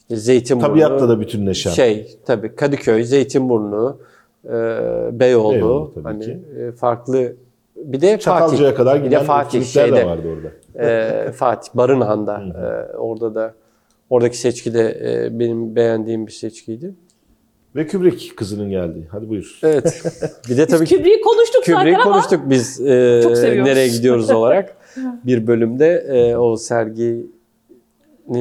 [0.00, 1.70] işte Zeytinburnu, Tabiatla da bütünleşen.
[1.70, 3.98] şey tabii Kadıköy, Zeytinburnu,
[4.44, 4.50] e,
[5.20, 6.40] Beyoğlu, Beyoğlu tabii hani ki.
[6.58, 7.32] e, farklı
[7.76, 8.76] bir de Çatalca'ya Fatih.
[8.76, 10.86] kadar bir de giden Fatih şeyde de vardı orada.
[10.86, 13.54] e, Fatih Barınhan'da e, orada da
[14.10, 16.94] oradaki seçki de e, benim beğendiğim bir seçkiydi.
[17.76, 19.06] Ve Kubrick kızının geldiği.
[19.10, 19.58] Hadi buyur.
[19.62, 20.02] Evet.
[20.48, 23.68] bir de tabii Biz Kubrick'i konuştuk zaten Kubrick'i ama konuştuk biz e, Çok seviyoruz.
[23.68, 24.76] nereye gidiyoruz olarak
[25.26, 27.30] bir bölümde e, o serginin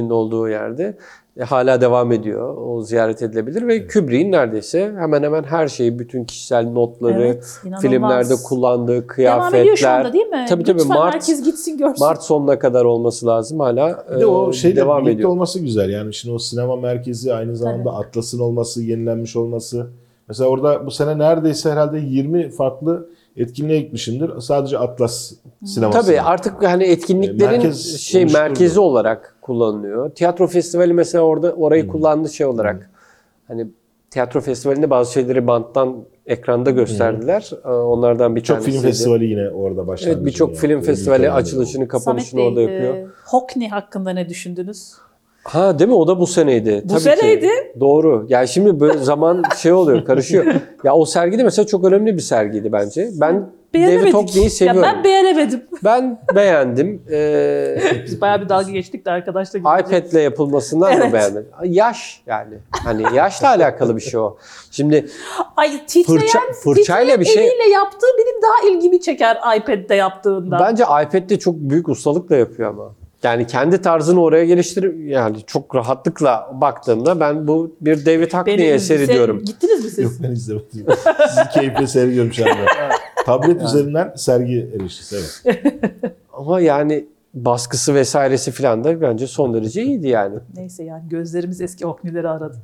[0.10, 0.98] olduğu yerde
[1.40, 2.58] e, hala devam ediyor.
[2.58, 7.82] O ziyaret edilebilir ve Kubrick'in neredeyse hemen hemen her şeyi, bütün kişisel notları, Evet, inanılmaz.
[7.82, 10.14] filmlerde kullandığı devam ediyor şu anda kıyafetler.
[10.14, 10.46] değil mi?
[10.50, 12.06] Tabii tabii Lütfen Mart herkes gitsin görsün.
[12.06, 14.06] Mart sonuna kadar olması lazım hala.
[14.16, 15.30] Bir de o e, şeyle devam birlikte ediyor.
[15.30, 15.90] olması güzel.
[15.90, 19.88] Yani şimdi o sinema merkezi aynı zamanda Atlas'ın olması, yenilenmiş olması.
[20.28, 24.40] Mesela orada bu sene neredeyse herhalde 20 farklı etkinliğe gitmişimdir.
[24.40, 25.32] Sadece Atlas
[25.66, 26.02] sineması.
[26.08, 30.10] Tabii artık hani etkinliklerin Merkez şey merkezi olarak kullanılıyor.
[30.10, 31.92] Tiyatro festivali mesela orada orayı Hmm.
[31.92, 32.90] kullandı şey olarak.
[33.48, 33.68] Hani
[34.12, 37.52] tiyatro festivalinde bazı şeyleri banttan ekranda gösterdiler.
[37.66, 38.72] Ee, Onlardan bir Birçok tanesi.
[38.72, 40.12] film festivali yine orada başladı.
[40.14, 42.94] Evet birçok film festivali açılışını Samet kapanışını Bey, orada yapıyor.
[42.96, 44.94] e, Hockney hakkında ne düşündünüz?
[45.50, 45.96] Ha değil mi?
[45.96, 46.82] O da bu seneydi.
[46.86, 47.42] Bu seneydi.
[47.48, 47.80] Ki.
[47.80, 48.26] Doğru.
[48.30, 50.46] Yani şimdi böyle zaman şey oluyor, karışıyor.
[50.84, 53.10] ya o sergi de mesela çok önemli bir sergiydi bence.
[53.14, 54.14] Ben David.
[54.14, 54.82] Hockney'i Ya seviyorum.
[54.84, 55.64] ben beğenemedim.
[55.84, 57.02] ben beğendim.
[57.12, 59.60] Ee, Biz bayağı bir dalga geçtik de arkadaşla.
[59.60, 61.06] iPad'le yapılmasından Evet.
[61.06, 61.48] mı beğenmedin?
[61.64, 62.54] Yaş yani.
[62.84, 64.38] Hani yaşla alakalı bir şey o.
[64.72, 65.06] Şimdi
[65.58, 70.58] Ay titreyen, Fırça- fırçayla bir şey- eliyle yaptığı benim daha ilgimi çeker iPad'de yaptığında.
[70.60, 72.96] bence iPad'de çok büyük ustalıkla yapıyor ama.
[73.24, 79.06] Yani kendi tarzını oraya geliştirip yani çok rahatlıkla baktığımda ben bu bir David Hockney eseri
[79.06, 79.44] sen- diyorum.
[79.46, 80.04] Gittiniz mi siz?
[80.04, 80.68] Yok ben izlemedim.
[81.30, 82.66] Sizi keyifle seyrediyorum şu anda.
[83.26, 85.16] Tablet üzerinden sergi erişisi.
[85.46, 85.64] Evet.
[86.34, 90.36] Ama yani baskısı vesairesi falan da bence son derece iyiydi yani.
[90.56, 92.58] Neyse yani gözlerimiz eski Hockney'leri aradı.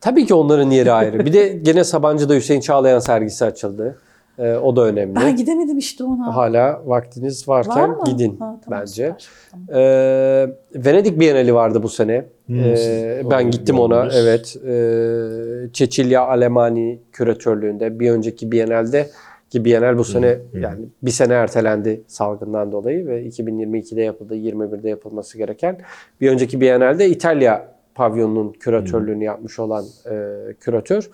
[0.00, 1.26] Tabii ki onların yeri ayrı.
[1.26, 3.98] Bir de gene Sabancı'da Hüseyin Çağlayan sergisi açıldı.
[4.38, 5.14] Ee, o da önemli.
[5.16, 6.36] Ben gidemedim işte ona.
[6.36, 8.04] Hala vaktiniz Var varken mı?
[8.06, 9.14] gidin Ha, tamam, bence.
[9.18, 9.24] süper.
[9.50, 9.66] Tamam.
[9.82, 12.24] Ee, Venedik Bienali vardı bu sene.
[12.46, 13.94] Hmm, siz- ben gittim ona.
[14.04, 14.16] gördünüz.
[14.16, 14.56] Evet.
[14.66, 19.06] Ee, Çeçilya Alemani küratörlüğünde bir önceki Bienal'de
[19.50, 25.38] ki Bienal bu sene yani bir sene ertelendi salgından dolayı ve 2022'de yapıldı, 21'de yapılması
[25.38, 25.78] gereken.
[26.20, 30.14] Bir önceki Bienal'de İtalya pavyonunun küratörlüğünü yapmış olan e,
[30.60, 31.10] küratör.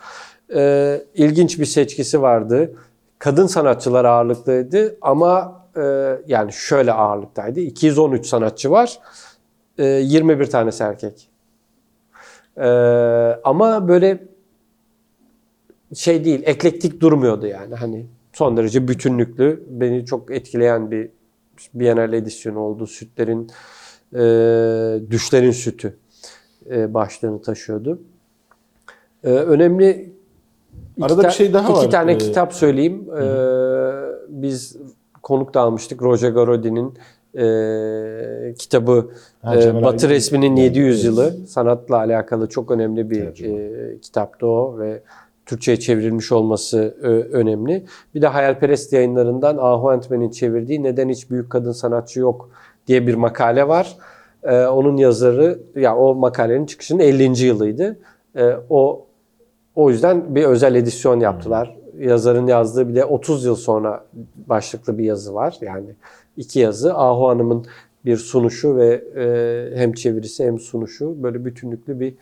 [0.54, 2.72] E, ilginç bir seçkisi vardı.
[3.24, 5.82] Kadın sanatçılar ağırlıklıydı ama e,
[6.26, 7.60] yani şöyle ağırlıktaydı.
[7.60, 8.98] 213 sanatçı var.
[9.78, 11.28] E, 21 tanesi erkek.
[12.56, 12.68] E,
[13.44, 14.24] ama böyle
[15.94, 17.74] şey değil, eklektik durmuyordu yani.
[17.74, 19.64] Hani son derece bütünlüklü.
[19.68, 21.10] Beni çok etkileyen bir
[21.74, 22.86] Biennale edisyonu oldu.
[22.86, 23.50] Sütlerin,
[24.14, 25.96] e, düşlerin sütü
[26.70, 28.02] e, başlığını taşıyordu.
[29.24, 30.12] E, önemli
[31.00, 31.90] Arada bir şey daha iki var.
[31.90, 33.08] tane Ee, kitap söyleyeyim.
[33.20, 33.24] E,
[34.28, 34.76] biz
[35.22, 36.02] konuk da almıştık.
[36.02, 36.94] Roger Garaudy'nin
[37.38, 39.10] e, kitabı
[39.42, 40.08] Ha, e, Batı Aydın.
[40.08, 40.64] resminin Evet.
[40.76, 41.34] 700 yılı.
[41.46, 45.02] Sanatla alakalı çok önemli bir e, kitaptı o ve
[45.46, 47.84] Türkçe'ye çevrilmiş olması ö- önemli.
[48.14, 52.50] Bir de Hayalperest yayınlarından Ahu Entmen'in çevirdiği Neden Hiç Büyük Kadın Sanatçı Yok
[52.86, 53.96] diye bir makale var.
[54.42, 57.46] E, onun yazarı, ya o makalenin çıkışının 50.
[57.46, 57.96] yılıydı.
[58.36, 59.06] E, o
[59.76, 61.76] o yüzden bir özel edisyon yaptılar.
[61.98, 64.04] Yazarın yazdığı bir de 30 yıl sonra
[64.46, 65.56] başlıklı bir yazı var.
[65.60, 65.86] Yani
[66.36, 66.94] iki yazı.
[66.94, 67.66] Ahu Hanım'ın
[68.04, 72.14] bir sunuşu ve e, hem çevirisi hem sunuşu böyle bütünlüklü bir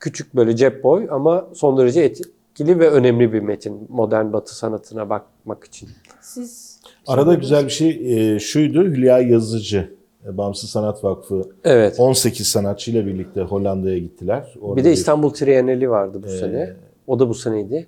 [0.00, 5.10] küçük böyle cep boy ama son derece etkili ve önemli bir metin modern batı sanatına
[5.10, 5.88] bakmak için.
[6.20, 7.90] Siz Arada güzel bir şey
[8.34, 8.84] e, şuydu.
[8.84, 9.94] Hülya Yazıcı,
[10.26, 12.00] e, Bağımsız Sanat Vakfı Evet.
[12.00, 14.54] 18 sanatçıyla birlikte Hollanda'ya gittiler.
[14.60, 16.76] Orada Bir de İstanbul Trienali vardı bu Ee, sene.
[17.08, 17.86] O da bu seneydi.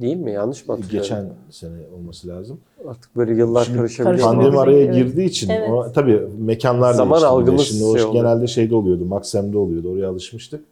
[0.00, 0.32] Değil mi?
[0.32, 1.02] Yanlış mı hatırlıyorum?
[1.08, 2.58] geçen sene olması lazım.
[2.88, 4.28] Artık böyle yıllar Şimdi karışabiliyor.
[4.28, 4.94] Pandemi araya Evet.
[4.94, 5.70] girdiği için Evet.
[5.70, 7.26] o, tabii mekanlar Zaman değişti.
[7.26, 8.12] algımız Şimdi o şey oldu.
[8.12, 9.88] genelde şeyde oluyordu, Maksim'de oluyordu.
[9.92, 10.64] Oraya alışmıştık.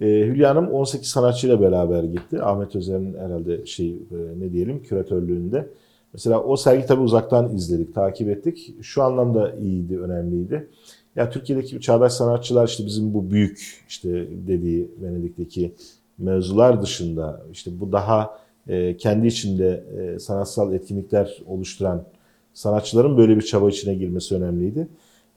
[0.00, 2.42] Ee, Hülya Hanım 18 sanatçıyla beraber gitti.
[2.42, 3.94] Ahmet Özer'in herhalde şey e,
[4.40, 5.66] ne diyelim küratörlüğünde.
[6.12, 8.74] Mesela o sergi tabii uzaktan izledik, takip ettik.
[8.82, 10.68] Şu anlamda iyiydi, önemliydi.
[11.16, 14.08] Ya Türkiye'deki çağdaş sanatçılar işte bizim bu büyük işte
[14.46, 15.72] dediği Venedik'teki
[16.18, 22.02] mevzular dışında işte bu daha e, kendi içinde e, sanatsal etkinlikler oluşturan
[22.54, 24.88] sanatçıların böyle bir çaba içine girmesi önemliydi.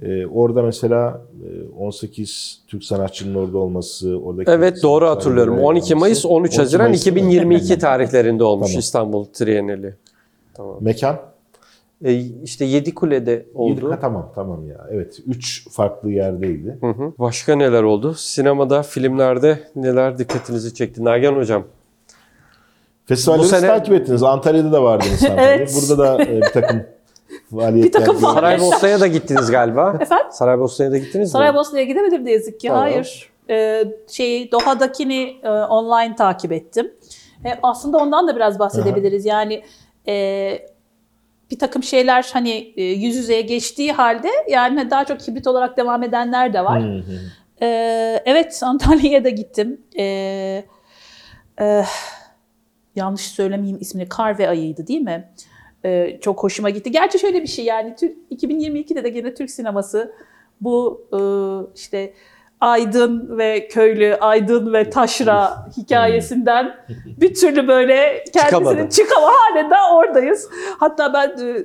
[0.01, 5.53] E, orada mesela e, 18 Türk sanatçının orada olması, oradaki Evet doğru hatırlıyorum.
[5.53, 6.27] oraya 12 Mayıs, gelmesi.
[6.27, 7.19] 13 Haziran Mayıs değil mi?
[7.21, 8.79] 2022 tarihlerinde olmuş Tamam.
[8.79, 9.95] İstanbul Trienali.
[10.53, 10.77] Tamam.
[10.81, 11.19] Mekan?
[12.05, 13.79] E, işte Yedikule'de oldu.
[13.81, 14.88] Yedi- Ha, tamam tamam ya.
[14.91, 15.19] Evet.
[15.27, 16.77] Üç farklı yerdeydi.
[16.81, 17.13] Hı hı.
[17.19, 18.13] Başka neler oldu?
[18.13, 21.03] Sinemada, filmlerde neler dikkatinizi çekti?
[21.05, 21.63] Nagihan Hocam.
[23.05, 24.23] Festivalleri sene- takip ettiniz.
[24.23, 25.39] Antalya'da da vardınız sanırım.
[25.43, 25.81] Evet.
[25.89, 26.81] Burada da e, bir takım
[27.51, 28.01] faaliyetler.
[28.01, 28.15] Bir takım.
[28.21, 29.97] Saraybosna'ya da gittiniz galiba.
[30.01, 30.27] Efendim?
[30.31, 31.31] Saraybosna'ya da gittiniz mi?
[31.31, 32.67] Saraybosna'ya gidemedim ne yazık ki.
[32.67, 32.81] Tamam.
[32.83, 33.29] Hayır.
[33.49, 36.91] Ee, şey Doha'dakini e, online takip ettim.
[37.45, 39.25] E, aslında ondan da biraz bahsedebiliriz.
[39.25, 39.63] Yani
[40.07, 40.13] e,
[41.51, 46.03] bir takım şeyler hani e, yüz yüzeye geçtiği halde yani daha çok hibrit olarak devam
[46.03, 46.83] edenler de var.
[46.83, 47.19] Hı hı.
[47.62, 49.81] Ee, evet Antalya'ya da gittim.
[49.97, 50.63] Ee,
[51.62, 51.83] e,
[52.95, 54.09] yanlış söylemeyeyim ismini.
[54.09, 55.29] Karve ayıydı değil mi?
[55.85, 56.91] Ee, çok hoşuma gitti.
[56.91, 60.13] Gerçi şöyle bir şey yani Türk, 2022'de de gene Türk sineması
[60.62, 61.19] bu e,
[61.75, 62.13] işte
[62.62, 66.76] Aydın ve köylü, Aydın ve taşra hikayesinden
[67.17, 68.76] bir türlü böyle Çıkamadı.
[68.76, 70.50] kendisini çıkama halinde oradayız.
[70.80, 71.58] Hatta ben e,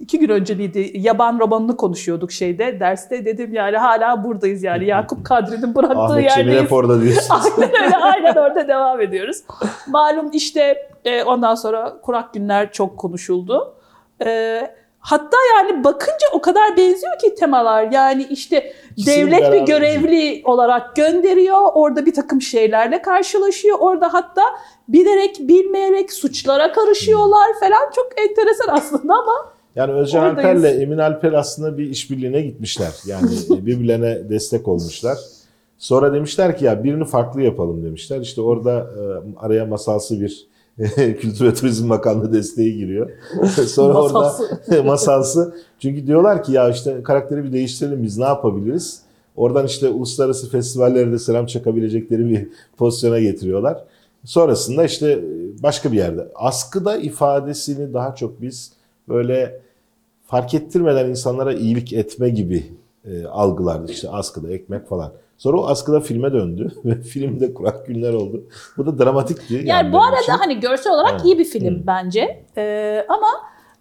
[0.00, 5.26] iki gün önce miydi yaban romanını konuşuyorduk şeyde derste dedim yani hala buradayız yani Yakup
[5.26, 6.62] Kadri'nin bıraktığı Ahmet yerdeyiz.
[6.62, 7.28] hep orada diyorsunuz.
[7.58, 9.36] Aynen öyle aynen orada devam ediyoruz.
[9.88, 13.74] Malum işte e, ondan sonra kurak günler çok konuşuldu.
[15.06, 20.42] E, hatta yani bakınca o kadar benziyor ki temalar yani işte İkisini devlet bir görevli
[20.44, 21.58] olarak gönderiyor.
[21.74, 23.76] Orada bir takım şeylerle karşılaşıyor.
[23.80, 24.42] Orada hatta
[24.88, 27.90] bilerek bilmeyerek suçlara karışıyorlar falan.
[27.94, 30.22] Çok enteresan aslında ama Yani Özcan.
[30.22, 32.92] Alper'le Emin Alper aslında bir işbirliğine gitmişler.
[33.06, 33.28] Yani
[33.66, 35.18] birbirlerine destek olmuşlar.
[35.78, 38.20] Sonra demişler ki ya birini farklı yapalım demişler.
[38.20, 39.02] İşte orada e,
[39.40, 40.46] araya masalsı bir
[40.96, 43.10] Kültür ve Turizm Bakanlığı desteği giriyor.
[43.66, 44.60] Sonra Masalsı.
[44.70, 45.54] orada masalsı.
[45.78, 49.02] Çünkü diyorlar ki ya işte karakteri bir değiştirelim biz ne yapabiliriz?
[49.36, 53.84] Oradan işte uluslararası festivallerde selam çakabilecekleri bir pozisyona getiriyorlar.
[54.24, 55.24] Sonrasında işte
[55.62, 56.28] başka bir yerde.
[56.34, 58.72] Askıda ifadesini daha çok biz
[59.08, 59.60] böyle
[60.26, 62.72] fark ettirmeden insanlara iyilik etme gibi
[63.04, 63.92] e, algılardı.
[63.92, 65.12] İşte askıda ekmek falan.
[65.38, 68.42] Sonra o askıda filme döndü ve filmde kurak günler oldu.
[68.76, 69.54] Bu da dramatikti.
[69.54, 70.32] Yani, yani bu arada için.
[70.32, 71.24] hani görsel olarak Evet.
[71.24, 71.86] iyi bir film Hı.
[71.86, 72.44] bence.
[72.56, 73.28] Ee, ama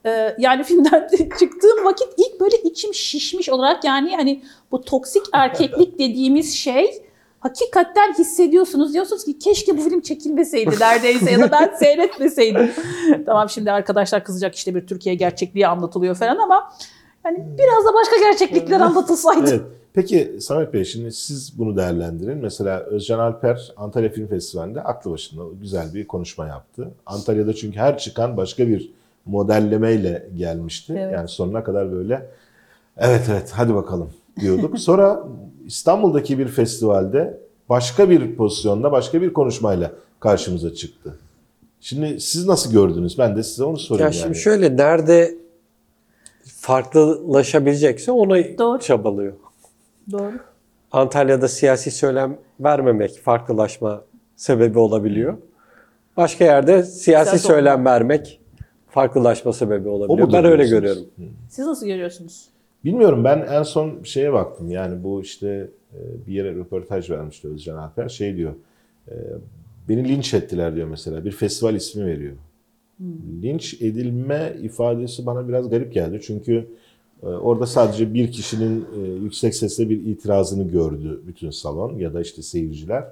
[0.06, 1.08] e, yani filmden
[1.39, 7.06] çıktığım vakit ilk böyle içim şişmiş olarak yani hani bu toksik erkeklik dediğimiz şey
[7.39, 8.94] hakikaten hissediyorsunuz.
[8.94, 12.72] Diyorsunuz ki keşke bu film çekilmeseydi neredeyse ya da ben seyretmeseydim.
[13.26, 16.72] tamam şimdi arkadaşlar kızacak işte bir Türkiye gerçekliği anlatılıyor falan ama
[17.26, 19.50] yani biraz da başka gerçeklikler anlatılsaydı.
[19.50, 19.62] Evet.
[19.95, 22.38] Peki Samet Bey şimdi siz bunu değerlendirin.
[22.38, 26.91] Mesela Özcan Alper Antalya Film Festivali'nde aklı başında güzel bir konuşma yaptı.
[27.05, 28.91] Antalya'da çünkü her çıkan başka bir
[29.25, 30.93] modellemeyle gelmişti.
[30.99, 31.13] Evet.
[31.13, 32.29] Yani sonuna kadar böyle
[32.97, 34.79] evet evet hadi bakalım diyorduk.
[34.79, 35.23] Sonra
[35.65, 37.38] İstanbul'daki bir festivalde
[37.69, 41.19] başka bir pozisyonda başka bir konuşmayla karşımıza çıktı.
[41.81, 43.17] Şimdi siz nasıl gördünüz?
[43.17, 44.36] Ben de size onu sorayım Ya şimdi yani.
[44.36, 45.36] şöyle nerede
[46.45, 48.79] farklılaşabilecekse ona Doğru.
[48.79, 49.34] çabalıyor.
[50.12, 50.34] Doğru.
[50.91, 54.04] Antalya'da siyasi söylem vermemek farklılaşma
[54.36, 55.38] sebebi olabiliyor.
[56.18, 58.41] Başka yerde siyasi Siyasi söylem vermek
[58.89, 60.34] farklılaşma sebebi olabiliyor.
[60.34, 61.04] Ben öyle görüyorum.
[61.50, 62.46] Siz nasıl görüyorsunuz?
[62.86, 67.78] Bilmiyorum ben en son şeye baktım yani bu işte e, bir yere röportaj vermişti Özcan
[67.78, 68.54] Alper şey diyor
[69.08, 69.13] e,
[69.89, 72.34] beni linç ettiler diyor mesela bir festival ismi veriyor.
[73.41, 76.68] Linç edilme ifadesi bana biraz garip geldi çünkü
[77.21, 82.41] orada sadece bir kişinin e, yüksek sesle bir itirazını gördü bütün salon ya da işte
[82.41, 83.04] seyirciler.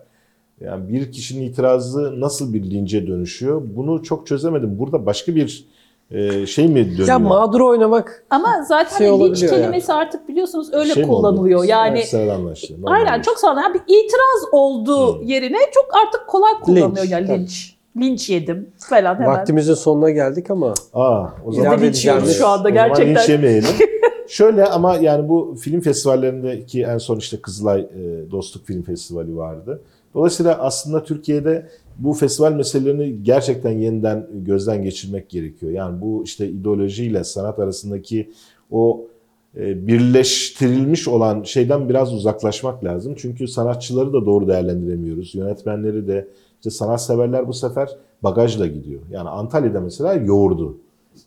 [0.61, 4.79] Yani bir kişinin itirazı nasıl bir lince dönüşüyor bunu çok çözemedim.
[4.79, 5.65] Burada başka bir
[6.11, 7.07] e, şey mi dönüyor?
[7.07, 11.11] Ya mağdur oynamak Ama zaten Şey linç kelimesi artık biliyorsunuz öyle Şey oldu?
[11.11, 11.63] kullanılıyor.
[11.63, 12.75] Yani Evet, sıradanlaştı.
[12.85, 13.57] aynen çok sağlam.
[13.63, 15.27] Yani bir itiraz olduğu Hmm.
[15.27, 17.39] yerine çok artık kolay kullanılıyor Linç, ya tabii.
[17.39, 17.75] linç.
[17.97, 19.27] Linç yedim falan hemen.
[19.27, 22.87] vaktimizin sonuna geldik ama Aa, o Biz de zaman linç yiyoruz şu anda O zaman
[22.87, 23.15] gerçekten.
[23.15, 23.69] linç yemeyelim.
[24.27, 29.81] Şöyle ama yani bu film festivallerindeki en son işte Kızılay e, Dostluk Film Festivali vardı.
[30.13, 35.71] Dolayısıyla aslında Türkiye'de bu festival meselelerini gerçekten yeniden gözden geçirmek gerekiyor.
[35.71, 38.31] Yani bu işte ideolojiyle sanat arasındaki
[38.71, 39.05] o
[39.57, 43.15] e, birleştirilmiş olan şeyden biraz uzaklaşmak lazım.
[43.17, 45.35] Çünkü sanatçıları da doğru değerlendiremiyoruz.
[45.35, 46.27] Yönetmenleri de
[46.63, 47.89] işte sanatseverler bu sefer
[48.23, 49.01] bagajla gidiyor.
[49.11, 50.77] Yani Antalya'da mesela yoğurdu.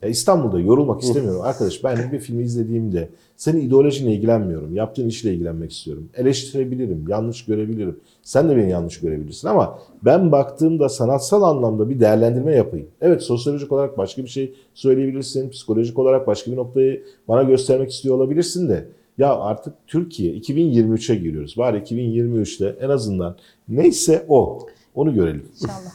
[0.02, 1.40] Ya İstanbul'da yorulmak istemiyorum.
[1.44, 4.76] Arkadaş ben bir filmi izlediğimde senin ideolojinle ilgilenmiyorum.
[4.76, 6.08] Yaptığın işle ilgilenmek istiyorum.
[6.14, 8.00] Eleştirebilirim, yanlış görebilirim.
[8.22, 12.88] Sen de beni yanlış görebilirsin ama ben baktığımda sanatsal anlamda bir değerlendirme yapayım.
[13.00, 15.50] Evet sosyolojik olarak başka bir şey söyleyebilirsin.
[15.50, 21.56] Psikolojik olarak başka bir noktayı bana göstermek istiyor olabilirsin de ya artık Türkiye 2023'e giriyoruz.
[21.56, 23.36] Bari 2023'te en azından
[23.68, 24.66] neyse o.
[24.96, 25.48] Onu görelim.
[25.62, 25.92] İnşallah.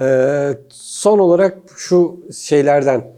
[0.00, 3.12] Ee, son olarak şu şeylerden,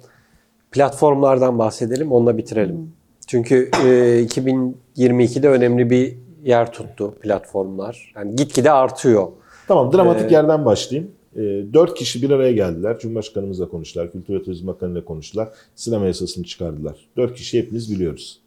[0.70, 2.92] platformlardan bahsedelim, onunla bitirelim.
[3.26, 3.88] Çünkü e,
[4.24, 8.12] 2022'de önemli bir yer tuttu platformlar.
[8.16, 9.28] Yani gitgide artıyor.
[9.68, 11.10] Tamam dramatik Ee, yerden başlayayım.
[11.36, 11.40] Ee,
[11.74, 12.98] dört kişi bir araya geldiler.
[12.98, 14.12] Cumhurbaşkanımızla konuştular.
[14.12, 15.48] Kültür ve Turizm Bakanı'yla konuştular.
[15.74, 16.96] Sinema yasasını çıkardılar.
[17.16, 18.40] Dört kişi hepimiz biliyoruz.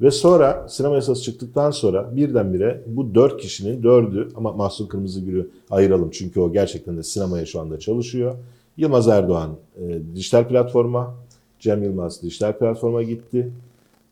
[0.00, 6.10] Ve sonra sinema yasası çıktıktan sonra birdenbire bu dört kişinin dördü ama Mahsun Kırmızıgül'ü ayıralım
[6.10, 8.34] çünkü o gerçekten de sinemaya şu anda çalışıyor.
[8.76, 11.14] Yılmaz Erdoğan e, dijital platforma,
[11.58, 13.52] Cem Yılmaz dijital platforma gitti.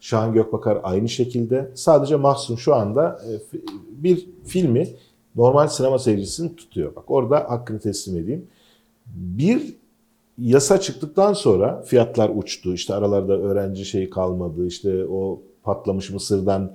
[0.00, 1.70] Şahan Gökbakar aynı şekilde.
[1.74, 3.56] Sadece Mahsun şu anda e,
[3.90, 4.88] bir filmi
[5.36, 6.96] normal sinema seyircisini tutuyor.
[6.96, 8.46] Bak orada hakkını teslim edeyim.
[9.06, 9.76] Bir
[10.38, 12.74] yasa çıktıktan sonra fiyatlar uçtu.
[12.74, 14.66] İşte aralarda öğrenci şey kalmadı.
[14.66, 16.72] İşte o patlamış mısırdan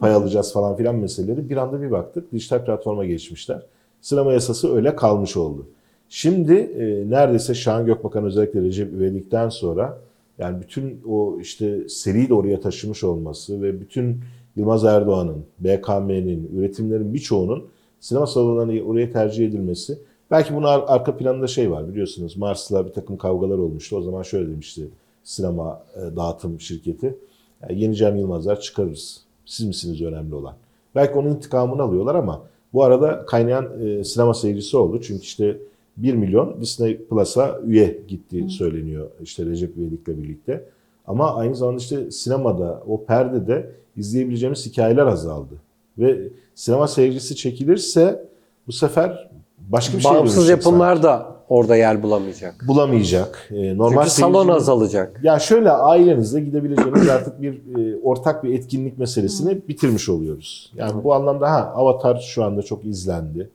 [0.00, 1.48] pay alacağız falan filan meseleleri.
[1.50, 3.62] Bir anda bir baktık dijital platforma geçmişler.
[4.00, 5.66] Sinema yasası öyle kalmış oldu.
[6.08, 9.98] Şimdi e, neredeyse Şahan Gökbakan özellikle Recep İvedik'ten sonra
[10.38, 14.20] yani bütün o işte seriyi de oraya taşımış olması ve bütün
[14.56, 17.64] Yılmaz Erdoğan'ın, BKM'nin, üretimlerin birçoğunun
[18.00, 19.98] sinema salonlarına oraya tercih edilmesi.
[20.30, 22.36] Belki bunun ar- arka planında şey var biliyorsunuz.
[22.36, 23.96] Mars'la bir takım kavgalar olmuştu.
[23.96, 24.88] O zaman şöyle demişti
[25.24, 27.14] sinema e, dağıtım şirketi.
[27.62, 29.20] "Ya yeni Cem Yılmazlar çıkarırız.
[29.44, 30.54] Siz misiniz önemli olan?
[30.94, 32.42] Belki onun intikamını alıyorlar ama
[32.72, 35.00] bu arada kaynayan e, sinema seyircisi oldu.
[35.02, 35.58] Çünkü işte
[35.96, 40.64] 1 milyon Disney Plus'a üye gitti söyleniyor işte Recep İvedik'le birlikte.
[41.06, 45.54] Ama aynı zamanda işte sinemada o perdede izleyebileceğimiz hikayeler azaldı.
[45.98, 48.28] Ve sinema seyircisi çekilirse
[48.66, 52.54] bu sefer başka bir şey Bağımsız yapımlar da orada yer bulamayacak.
[52.68, 53.48] bulamayacak.
[53.50, 55.20] Ee, normal Çünkü salon azalacak.
[55.22, 60.72] ya şöyle ailenizle gidebileceğiniz artık bir e, ortak bir etkinlik meselesini bitirmiş oluyoruz.
[60.76, 63.50] Yani bu anlamda ha Avatar şu anda çok izlendi.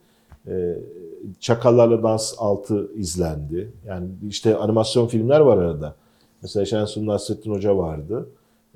[0.47, 0.75] E,
[1.39, 3.71] Çakallarla Dans 6 izlendi.
[3.87, 5.95] Yani işte animasyon filmler var arada.
[6.41, 8.27] Mesela Şensun Nasrettin Hoca vardı.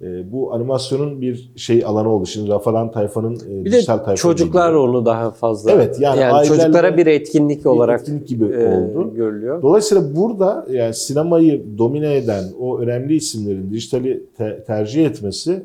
[0.01, 2.25] E, bu animasyonun bir şey alanı oldu.
[2.25, 4.87] Şimdi Rafalan Tayfan'ın e, Bir dijital tayfa çocuklar geliyor.
[4.87, 9.13] onu daha fazla Evet, yani ailelerle çocuklara bir etkinlik Bir olarak etkinlik gibi e, oldu.
[9.15, 9.61] görülüyor.
[9.61, 15.63] Dolayısıyla burada yani sinemayı domine eden o önemli isimlerin dijitali te- tercih etmesi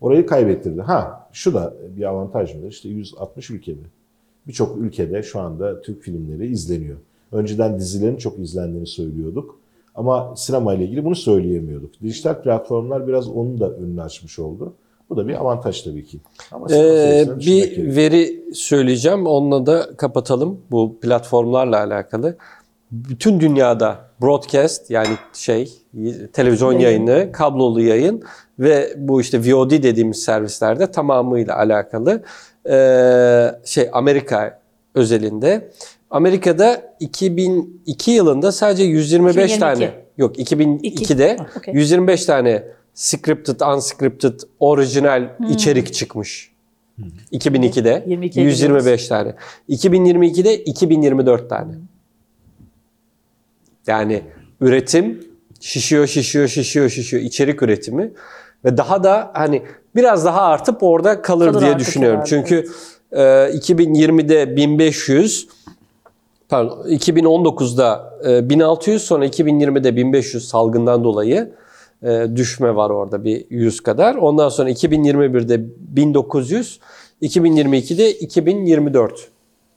[0.00, 0.80] orayı kaybettirdi.
[0.80, 2.68] Ha şu da bir avantaj mıdır?
[2.68, 3.78] İşte 160 ülkede.
[4.46, 6.96] Birçok ülkede şu anda Türk filmleri izleniyor.
[7.32, 9.58] Önceden dizilerin çok izlendiğini söylüyorduk.
[9.94, 12.00] Ama sinema ile ilgili bunu söyleyemiyorduk.
[12.02, 14.74] Dijital platformlar biraz onun da önünü açmış oldu.
[15.10, 16.20] Bu da bir avantaj tabii ki.
[16.52, 17.96] Ama Ee, bir gerekiyor.
[17.96, 19.26] veri söyleyeceğim.
[19.26, 22.36] Onunla da kapatalım bu platformlarla alakalı.
[22.92, 25.72] Bütün dünyada broadcast yani şey
[26.32, 27.06] televizyon Yayın.
[27.06, 28.22] yayını, kablolu yayın
[28.58, 32.22] ve bu işte VOD dediğimiz servislerde tamamıyla alakalı
[32.70, 34.60] ee, şey Amerika
[34.94, 35.70] özelinde.
[36.12, 39.60] Amerika'da 2002 yılında sadece 125 2022.
[39.60, 41.74] tane yok 2002'de Ha, okey.
[41.74, 46.52] 125 tane scripted, unscripted, orijinal içerik çıkmış.
[47.32, 49.34] 2002'de 22'ye 125 tane.
[49.68, 51.72] 2022'de 2024 tane.
[53.86, 54.22] Yani
[54.60, 55.24] üretim
[55.60, 57.22] şişiyor, şişiyor, şişiyor, şişiyor.
[57.22, 58.12] İçerik üretimi
[58.64, 59.62] ve daha da hani
[59.94, 62.20] biraz daha artıp orada kalır, Kalır diye düşünüyorum.
[62.20, 62.64] herhalde, Çünkü
[63.12, 65.48] e, 2020'de 1500
[66.52, 71.52] pardon 2019'da e, 1600 sonra 2020'de 1500 salgından dolayı
[72.02, 74.14] e, düşme var orada bir 100 kadar.
[74.14, 76.80] Ondan sonra 2021'de 1900,
[77.22, 79.28] 2022'de 2024.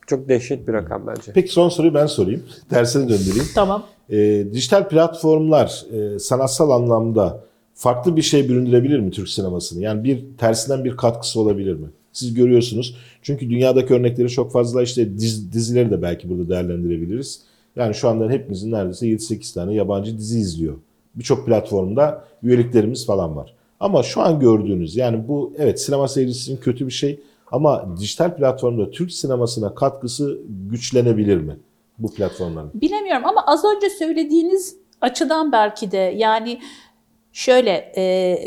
[0.07, 1.32] Çok dehşet bir rakam bence.
[1.34, 2.43] Peki son soruyu ben sorayım.
[2.69, 3.47] Tersine döndüreyim.
[3.55, 3.84] Tamam.
[4.09, 7.41] E, dijital platformlar e, sanatsal anlamda
[7.73, 9.84] farklı bir şey büründürebilir mi Türk sinemasını?
[9.84, 11.88] Yani bir tersinden bir katkısı olabilir mi?
[12.16, 12.95] Siz görüyorsunuz.
[13.22, 17.41] Çünkü dünyadaki örnekleri çok fazla işte diz- dizileri de belki burada değerlendirebiliriz.
[17.76, 20.76] Yani şu anda hepimizin neredeyse 7-8 tane yabancı dizi izliyor.
[21.16, 23.53] Birçok platformda üyeliklerimiz falan var.
[23.80, 27.20] Ama şu an gördüğünüz yani bu evet sinema seyircisi için kötü bir şey
[27.51, 30.39] ama dijital platformda Türk sinemasına katkısı
[30.70, 31.57] güçlenebilir mi
[31.99, 32.72] bu platformların?
[32.74, 36.59] Bilemiyorum ama az önce söylediğiniz açıdan belki de yani
[37.34, 38.38] şöyle e,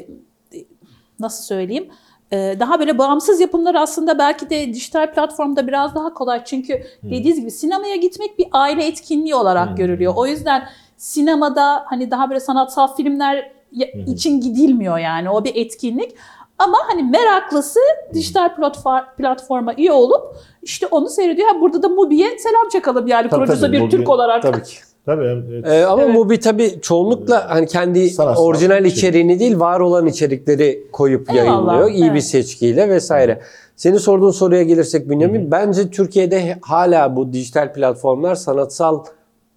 [1.21, 1.89] nasıl söyleyeyim
[2.33, 7.51] daha böyle bağımsız yapımlar aslında belki de dijital platformda biraz daha kolay çünkü dediğiniz gibi
[7.51, 10.13] sinemaya gitmek bir aile etkinliği olarak görülüyor.
[10.17, 16.15] O yüzden sinemada hani daha böyle sanatsal filmler ya- için gidilmiyor yani o bir etkinlik.
[16.59, 17.81] Ama hani meraklısı
[18.15, 21.49] dijital platform, platforma üye olup işte onu seyrediyor.
[21.61, 24.43] Burada da Mubi'ye selam çakalım yani tabii, bir Mubi- Türk olarak.
[24.43, 24.77] Tabii ki.
[25.09, 25.67] Tabii evet.
[25.67, 26.15] Ee, ama Evet.
[26.15, 28.99] Mubi tabii çoğunlukla hani kendi Sanatsal orijinal bir şey.
[28.99, 31.91] içeriğini değil var olan içerikleri koyup Eyvallah, yayınlıyor.
[31.91, 32.25] İyi bir evet.
[32.25, 33.41] seçkiyle vesaire.
[33.77, 39.05] Senin sorduğun soruya gelirsek Bünyamin, bence Türkiye'de hala bu dijital platformlar sanatsal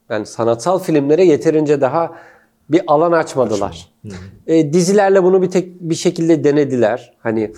[0.10, 2.12] yani sanatsal filmlere yeterince daha
[2.70, 3.90] bir alan açmadılar.
[4.48, 7.14] E, dizilerle bunu bir tek bir şekilde denediler.
[7.20, 7.52] Hani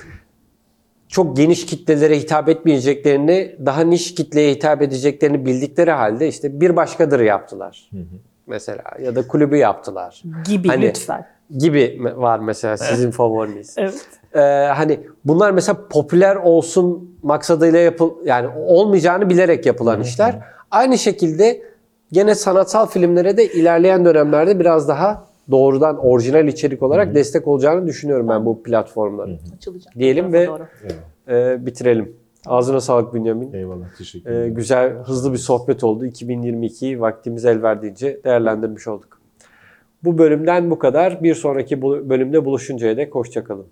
[1.14, 7.20] çok geniş kitlelere hitap etmeyeceklerini, daha niş kitleye hitap edeceklerini bildikleri halde işte bir başkadır
[7.20, 7.90] yaptılar.
[8.48, 11.26] Mesela ya da kulübü yaptılar Gibi Hani- lütfen.
[11.58, 13.76] gibi var mesela sizin favoriniz.
[13.78, 14.06] Evet.
[14.36, 14.40] Ee,
[14.76, 20.40] hani bunlar mesela popüler olsun maksadıyla yapıl yani olmayacağını bilerek yapılan işler.
[20.72, 21.62] Aynı şekilde
[22.12, 28.28] gene sanatsal filmlere de ilerleyen dönemlerde biraz daha doğrudan orijinal içerik olarak destek olacağını düşünüyorum
[28.30, 29.40] ben bu platformların.
[29.58, 29.94] Açılacak.
[30.00, 30.64] Diyelim ve- doğru.
[31.30, 32.16] Ee, bitirelim.
[32.46, 33.54] Ağzına sağlık Bünyamin.
[33.54, 34.56] Eyvallah teşekkür Ee, ederim.
[34.56, 36.06] güzel, hızlı bir sohbet oldu.
[36.06, 39.20] 2022'yi vaktimiz el verdiğince değerlendirmiş olduk.
[40.04, 41.24] Bu bölümden bu kadar.
[41.24, 43.66] Bir sonraki bölümde buluşuncaya dek hoşçakalın.